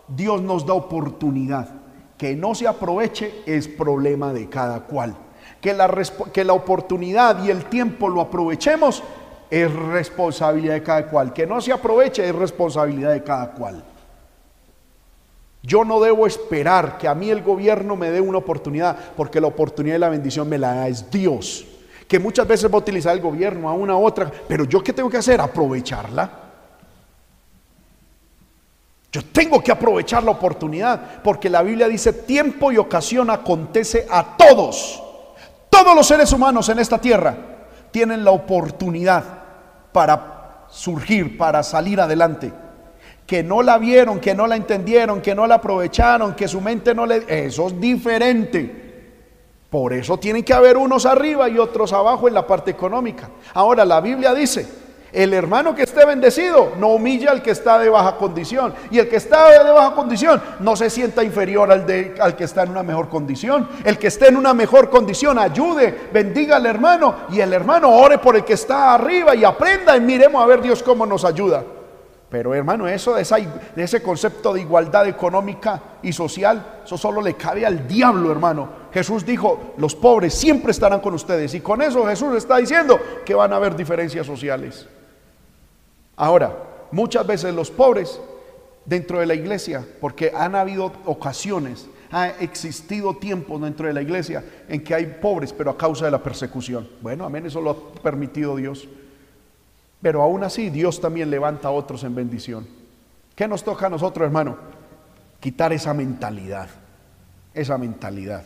[0.06, 1.68] Dios nos da oportunidad.
[2.16, 5.16] Que no se aproveche es problema de cada cual.
[5.60, 5.90] Que la,
[6.32, 9.02] que la oportunidad y el tiempo lo aprovechemos
[9.51, 11.32] es responsabilidad de cada cual.
[11.32, 13.82] Que no se aproveche es responsabilidad de cada cual.
[15.62, 19.48] Yo no debo esperar que a mí el gobierno me dé una oportunidad, porque la
[19.48, 21.66] oportunidad y la bendición me la da es Dios.
[22.09, 24.92] Que muchas veces va a utilizar el gobierno a una u otra, pero yo qué
[24.92, 25.40] tengo que hacer?
[25.40, 26.30] Aprovecharla.
[29.12, 34.36] Yo tengo que aprovechar la oportunidad, porque la Biblia dice, tiempo y ocasión acontece a
[34.36, 35.03] todos.
[35.68, 37.36] Todos los seres humanos en esta tierra
[37.90, 39.39] tienen la oportunidad
[39.93, 42.53] para surgir, para salir adelante.
[43.26, 46.95] Que no la vieron, que no la entendieron, que no la aprovecharon, que su mente
[46.95, 47.24] no le...
[47.47, 48.80] Eso es diferente.
[49.70, 53.30] Por eso tienen que haber unos arriba y otros abajo en la parte económica.
[53.55, 54.66] Ahora la Biblia dice,
[55.12, 58.74] el hermano que esté bendecido no humilla al que está de baja condición.
[58.90, 62.44] Y el que está de baja condición no se sienta inferior al, de, al que
[62.44, 63.68] está en una mejor condición.
[63.84, 68.18] El que esté en una mejor condición ayude, bendiga al hermano y el hermano ore
[68.18, 71.64] por el que está arriba y aprenda y miremos a ver Dios cómo nos ayuda.
[72.28, 77.20] Pero hermano, eso de, esa, de, ese concepto de igualdad económica y social, eso solo
[77.20, 78.68] le cabe al diablo, hermano.
[78.94, 81.54] Jesús dijo, los pobres siempre estarán con ustedes.
[81.54, 84.86] Y con eso Jesús está diciendo que van a haber diferencias sociales.
[86.20, 86.54] Ahora,
[86.92, 88.20] muchas veces los pobres
[88.84, 94.44] dentro de la iglesia, porque han habido ocasiones, ha existido tiempos dentro de la iglesia
[94.68, 96.86] en que hay pobres, pero a causa de la persecución.
[97.00, 98.86] Bueno, amén, eso lo ha permitido Dios.
[100.02, 102.66] Pero aún así Dios también levanta a otros en bendición.
[103.34, 104.58] ¿Qué nos toca a nosotros, hermano?
[105.40, 106.68] Quitar esa mentalidad,
[107.54, 108.44] esa mentalidad,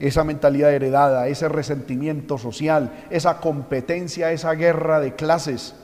[0.00, 5.76] esa mentalidad heredada, ese resentimiento social, esa competencia, esa guerra de clases.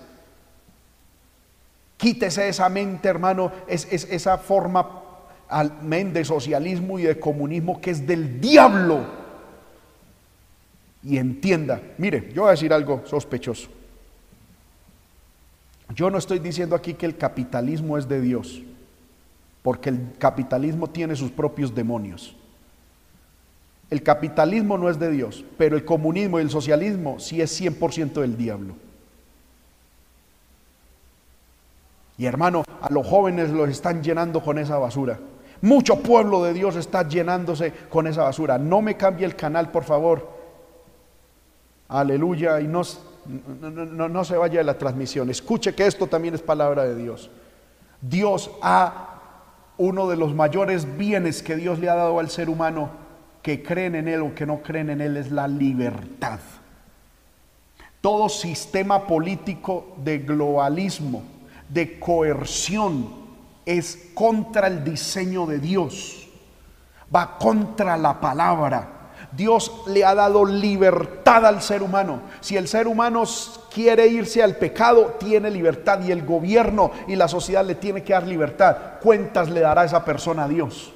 [2.05, 5.01] Quítese esa mente, hermano, es, esa forma
[6.13, 9.07] de socialismo y de comunismo que es del diablo.
[11.03, 13.71] Y entienda, mire, yo voy a decir algo sospechoso.
[15.95, 18.61] Yo no estoy diciendo aquí que el capitalismo es de Dios,
[19.63, 22.37] porque el capitalismo tiene sus propios demonios.
[23.89, 28.21] El capitalismo no es de Dios, pero el comunismo y el socialismo sí es 100%
[28.21, 28.75] del diablo.
[32.17, 35.19] Y hermano, a los jóvenes los están llenando con esa basura.
[35.63, 38.59] Mucho pueblo de Dios está llenándose con esa basura.
[38.59, 40.29] No me cambie el canal, por favor.
[41.89, 42.61] Aleluya.
[42.61, 42.83] Y no,
[43.61, 45.31] no, no, se vaya de la transmisión.
[45.31, 47.31] Escuche que esto también es palabra de Dios.
[48.01, 49.21] Dios ha,
[49.79, 52.91] uno de los mayores bienes que Dios le ha dado al ser humano,
[53.43, 56.41] que creen en Él o que no creen en Él, es la libertad.
[58.01, 61.23] Todo sistema político de globalismo,
[61.69, 63.25] de coerción,
[63.65, 66.29] es contra el diseño de Dios.
[67.15, 68.95] Va contra la palabra
[69.37, 72.21] Dios le ha dado libertad al ser humano.
[72.41, 73.25] Si el ser humano
[73.73, 78.13] quiere irse al pecado, tiene libertad y el gobierno y la sociedad le tiene que
[78.13, 78.77] dar libertad.
[79.03, 80.93] Cuentas le dará esa persona a Dios.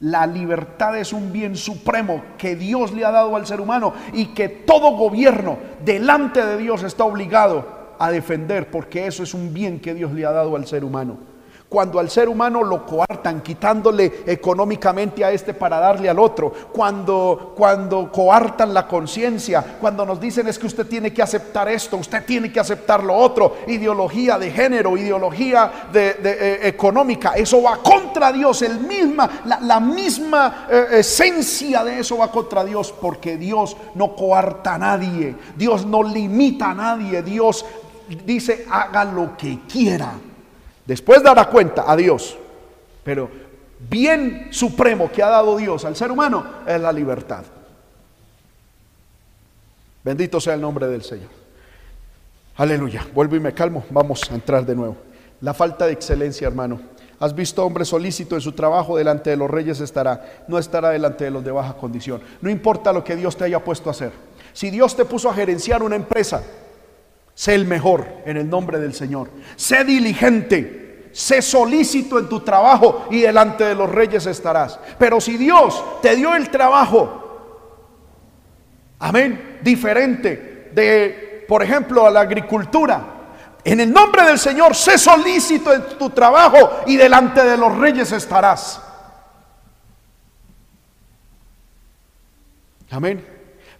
[0.00, 4.26] La libertad es un bien supremo que Dios le ha dado al ser humano y
[4.26, 9.80] que todo gobierno delante de Dios está obligado a defender porque eso es un bien
[9.80, 11.34] que Dios le ha dado al ser humano.
[11.74, 17.52] Cuando al ser humano lo coartan, quitándole económicamente a este para darle al otro, cuando,
[17.56, 22.24] cuando coartan la conciencia, cuando nos dicen es que usted tiene que aceptar esto, usted
[22.24, 28.30] tiene que aceptar lo otro, ideología de género, ideología de, eh, económica, eso va contra
[28.30, 29.28] Dios, el misma,
[29.60, 35.34] la, misma eh, esencia de eso va contra Dios, porque Dios no coarta a nadie,
[35.56, 37.64] Dios no limita a nadie, Dios
[38.08, 40.12] dice haga lo que quiera.
[40.86, 42.36] Después dará cuenta a Dios.
[43.02, 43.30] Pero
[43.88, 47.44] bien supremo que ha dado Dios al ser humano es la libertad.
[50.02, 51.30] Bendito sea el nombre del Señor.
[52.56, 53.06] Aleluya.
[53.14, 53.84] Vuelvo y me calmo.
[53.90, 54.96] Vamos a entrar de nuevo.
[55.40, 56.80] La falta de excelencia, hermano.
[57.20, 61.24] Has visto hombre solícito en su trabajo, delante de los reyes estará, no estará delante
[61.24, 62.20] de los de baja condición.
[62.40, 64.12] No importa lo que Dios te haya puesto a hacer.
[64.52, 66.42] Si Dios te puso a gerenciar una empresa,
[67.34, 69.30] Sé el mejor en el nombre del Señor.
[69.56, 71.10] Sé diligente.
[71.12, 74.78] Sé solícito en tu trabajo y delante de los reyes estarás.
[74.98, 77.68] Pero si Dios te dio el trabajo,
[78.98, 83.14] amén, diferente de, por ejemplo, a la agricultura,
[83.62, 88.10] en el nombre del Señor, sé solícito en tu trabajo y delante de los reyes
[88.10, 88.82] estarás.
[92.90, 93.33] Amén.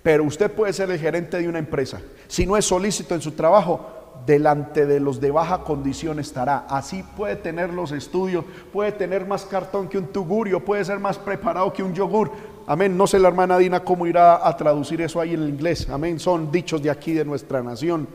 [0.04, 1.98] Pero usted puede ser el gerente de una empresa.
[2.28, 6.66] Si no es solícito en su trabajo, delante de los de baja condición estará.
[6.68, 11.16] Así puede tener los estudios, puede tener más cartón que un tugurio, puede ser más
[11.16, 12.30] preparado que un yogur.
[12.66, 12.94] Amén.
[12.98, 15.88] No sé la hermana Dina cómo irá a traducir eso ahí en el inglés.
[15.88, 16.20] Amén.
[16.20, 18.06] Son dichos de aquí, de nuestra nación.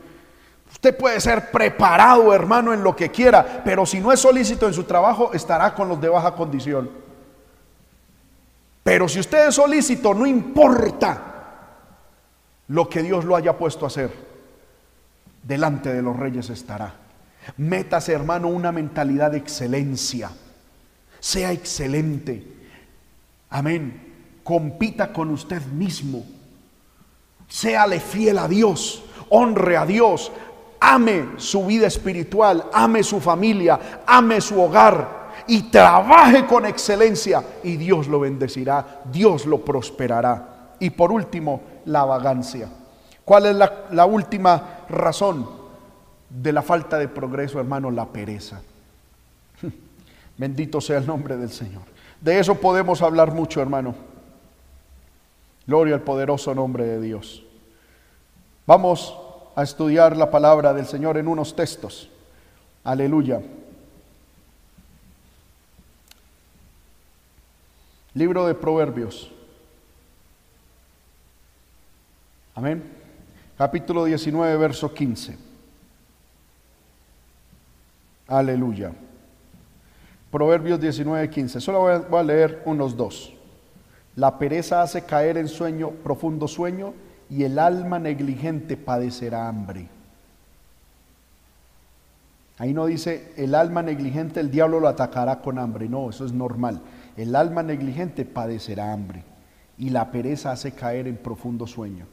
[0.70, 4.74] Usted puede ser preparado, hermano, en lo que quiera, pero si no es solícito en
[4.74, 6.88] su trabajo, estará con los de baja condición.
[8.84, 11.29] Pero si usted es solícito, no importa
[12.70, 14.12] lo que Dios lo haya puesto a hacer,
[15.42, 16.94] delante de los reyes estará.
[17.56, 20.30] Métase, hermano, una mentalidad de excelencia.
[21.18, 22.46] Sea excelente.
[23.48, 24.38] Amén.
[24.44, 26.24] Compita con usted mismo.
[27.48, 29.02] Séale fiel a Dios.
[29.30, 30.30] Honre a Dios.
[30.78, 32.66] Ame su vida espiritual.
[32.72, 34.02] Ame su familia.
[34.06, 35.32] Ame su hogar.
[35.48, 37.42] Y trabaje con excelencia.
[37.64, 39.02] Y Dios lo bendecirá.
[39.10, 40.76] Dios lo prosperará.
[40.78, 42.68] Y por último, la vagancia.
[43.24, 45.48] ¿Cuál es la, última razón
[46.28, 47.90] de la falta de progreso, hermano?
[47.90, 48.60] La pereza.
[50.36, 51.82] Bendito sea el nombre del Señor.
[52.20, 53.94] De eso podemos hablar mucho, hermano.
[55.66, 57.44] Gloria al poderoso nombre de Dios.
[58.66, 59.16] Vamos
[59.54, 62.10] a estudiar la palabra del Señor en unos textos.
[62.82, 63.40] Aleluya.
[68.14, 69.30] Libro de Proverbios.
[72.54, 72.82] Amén.
[73.56, 75.36] Capítulo 19, verso 15.
[78.26, 78.92] Aleluya.
[80.30, 81.60] Proverbios 19, 15.
[81.60, 83.32] Solo voy a, voy a leer unos dos.
[84.16, 86.94] La pereza hace caer en sueño, profundo sueño,
[87.28, 89.88] y el alma negligente padecerá hambre.
[92.58, 95.88] Ahí no dice, el alma negligente, el diablo lo atacará con hambre.
[95.88, 96.82] No, eso es normal.
[97.16, 99.24] El alma negligente padecerá hambre
[99.78, 102.06] y la pereza hace caer en profundo sueño.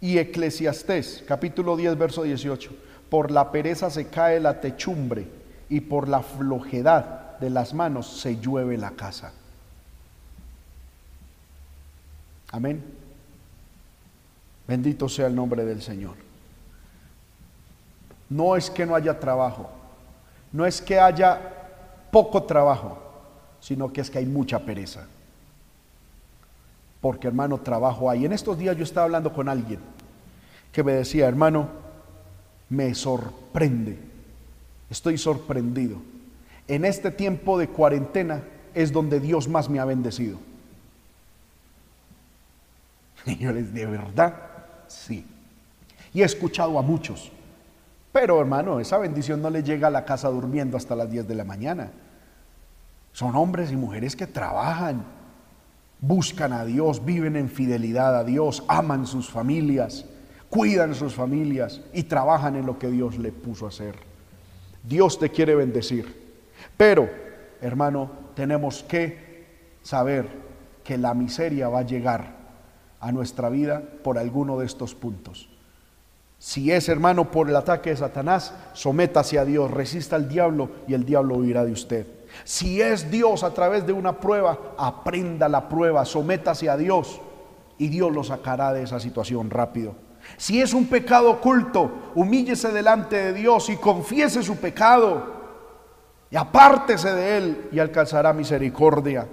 [0.00, 2.70] Y Eclesiastés, capítulo 10, verso 18,
[3.08, 5.26] por la pereza se cae la techumbre
[5.68, 9.32] y por la flojedad de las manos se llueve la casa.
[12.50, 12.82] Amén.
[14.66, 16.14] Bendito sea el nombre del Señor.
[18.28, 19.70] No es que no haya trabajo,
[20.52, 21.40] no es que haya
[22.10, 22.98] poco trabajo,
[23.60, 25.06] sino que es que hay mucha pereza.
[27.00, 28.24] Porque hermano, trabajo hay.
[28.24, 29.80] En estos días yo estaba hablando con alguien
[30.72, 31.68] que me decía, hermano,
[32.68, 33.98] me sorprende,
[34.90, 35.98] estoy sorprendido.
[36.68, 38.42] En este tiempo de cuarentena
[38.74, 40.38] es donde Dios más me ha bendecido.
[43.26, 44.34] Y yo les de verdad,
[44.86, 45.26] sí.
[46.12, 47.30] Y he escuchado a muchos.
[48.12, 51.34] Pero hermano, esa bendición no le llega a la casa durmiendo hasta las 10 de
[51.34, 51.90] la mañana.
[53.12, 55.04] Son hombres y mujeres que trabajan,
[56.00, 60.04] buscan a Dios, viven en fidelidad a Dios, aman sus familias,
[60.50, 63.96] cuidan sus familias y trabajan en lo que Dios le puso a hacer.
[64.82, 66.26] Dios te quiere bendecir.
[66.76, 67.08] Pero,
[67.60, 69.44] hermano, tenemos que
[69.82, 70.28] saber
[70.84, 72.36] que la miseria va a llegar
[73.00, 75.48] a nuestra vida por alguno de estos puntos.
[76.38, 80.94] Si es hermano por el ataque de Satanás, sométase a Dios, resista al diablo y
[80.94, 82.06] el diablo huirá de usted.
[82.44, 87.20] Si es Dios a través de una prueba, aprenda la prueba, sométase a Dios
[87.78, 89.94] y Dios lo sacará de esa situación rápido.
[90.36, 95.34] Si es un pecado oculto, humíllese delante de Dios y confiese su pecado
[96.30, 99.26] y apártese de él y alcanzará misericordia.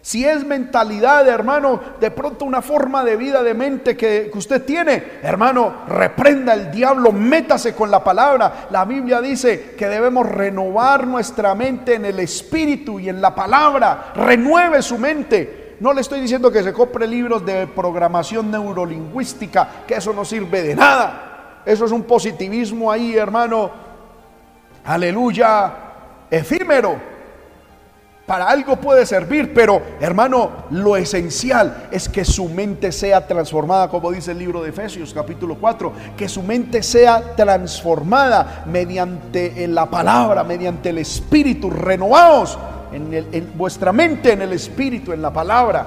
[0.00, 5.02] Si es mentalidad, hermano, de pronto una forma de vida, de mente que, usted tiene,
[5.22, 8.68] hermano, reprenda el diablo, métase con la palabra.
[8.70, 14.12] La Biblia dice que debemos renovar nuestra mente en el espíritu y en la palabra.
[14.14, 15.76] Renueve su mente.
[15.80, 20.62] No le estoy diciendo que se compre libros de programación neurolingüística, que eso no sirve
[20.62, 21.62] de nada.
[21.64, 23.70] Eso es un positivismo ahí, hermano.
[24.84, 25.72] Aleluya,
[26.30, 27.07] efímero
[28.28, 34.10] para algo puede servir, pero hermano, lo esencial es que su mente sea transformada, como
[34.12, 40.44] dice el libro de Efesios capítulo 4, que su mente sea transformada mediante la palabra,
[40.44, 42.58] mediante el espíritu, renovados
[42.92, 45.86] en, en vuestra mente, en el espíritu, en la palabra.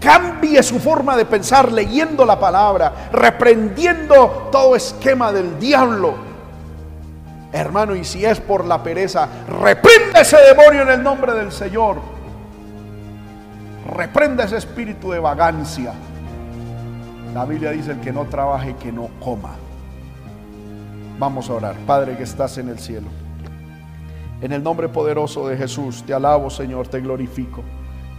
[0.00, 6.33] Cambie su forma de pensar leyendo la palabra, reprendiendo todo esquema del diablo
[7.54, 11.98] Hermano, y si es por la pereza, reprende ese demonio en el nombre del Señor.
[13.96, 15.92] Reprende ese espíritu de vagancia.
[17.32, 19.54] La Biblia dice el que no trabaje, que no coma.
[21.20, 21.76] Vamos a orar.
[21.86, 23.06] Padre que estás en el cielo.
[24.40, 27.62] En el nombre poderoso de Jesús, te alabo Señor, te glorifico.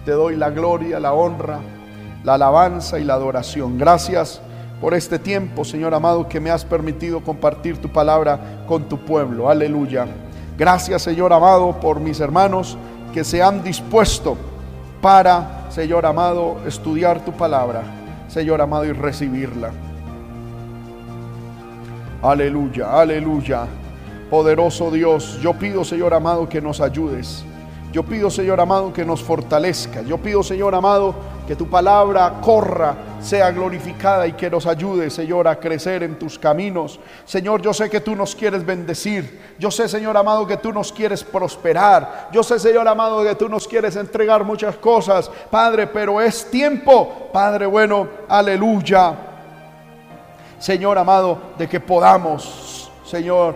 [0.06, 1.60] Te doy la gloria, la honra,
[2.24, 3.78] la alabanza y la adoración.
[3.78, 4.42] Gracias
[4.82, 9.50] por este tiempo, Señor amado, que me has permitido compartir tu palabra con tu pueblo.
[9.50, 10.08] Aleluya.
[10.58, 12.78] Gracias, Señor amado, por mis hermanos
[13.14, 14.38] que se han dispuesto
[15.02, 17.84] para, Señor amado, estudiar tu palabra,
[18.28, 19.72] Señor amado, y recibirla.
[22.22, 23.68] Aleluya, aleluya.
[24.30, 27.46] Poderoso Dios, yo pido, Señor amado, que nos ayudes.
[27.92, 30.02] Yo pido, Señor amado, que nos fortalezca.
[30.02, 31.16] Yo pido, Señor amado,
[31.48, 32.96] que tu palabra corra,
[33.26, 37.00] sea glorificada y que nos ayude, Señor, a crecer en tus caminos.
[37.26, 39.56] Señor, yo sé que tú nos quieres bendecir.
[39.58, 42.30] Yo sé, Señor amado, que tú nos quieres prosperar.
[42.32, 47.30] Yo sé, Señor amado, que tú nos quieres entregar muchas cosas, Padre, pero es tiempo,
[47.34, 49.16] Padre bueno, aleluya.
[50.60, 53.56] Señor amado, de que podamos, Señor,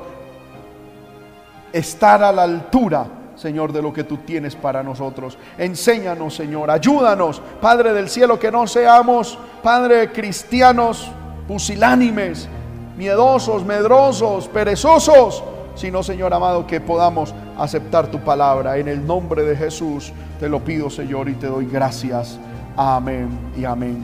[1.71, 5.37] estar a la altura Señor, de lo que tú tienes para nosotros.
[5.57, 11.09] Enséñanos, Señor, ayúdanos, Padre del cielo, que no seamos, Padre, cristianos
[11.47, 12.49] pusilánimes,
[12.97, 15.41] miedosos, medrosos, perezosos,
[15.73, 18.77] sino, Señor amado, que podamos aceptar tu palabra.
[18.77, 22.37] En el nombre de Jesús te lo pido, Señor, y te doy gracias.
[22.75, 24.03] Amén y amén.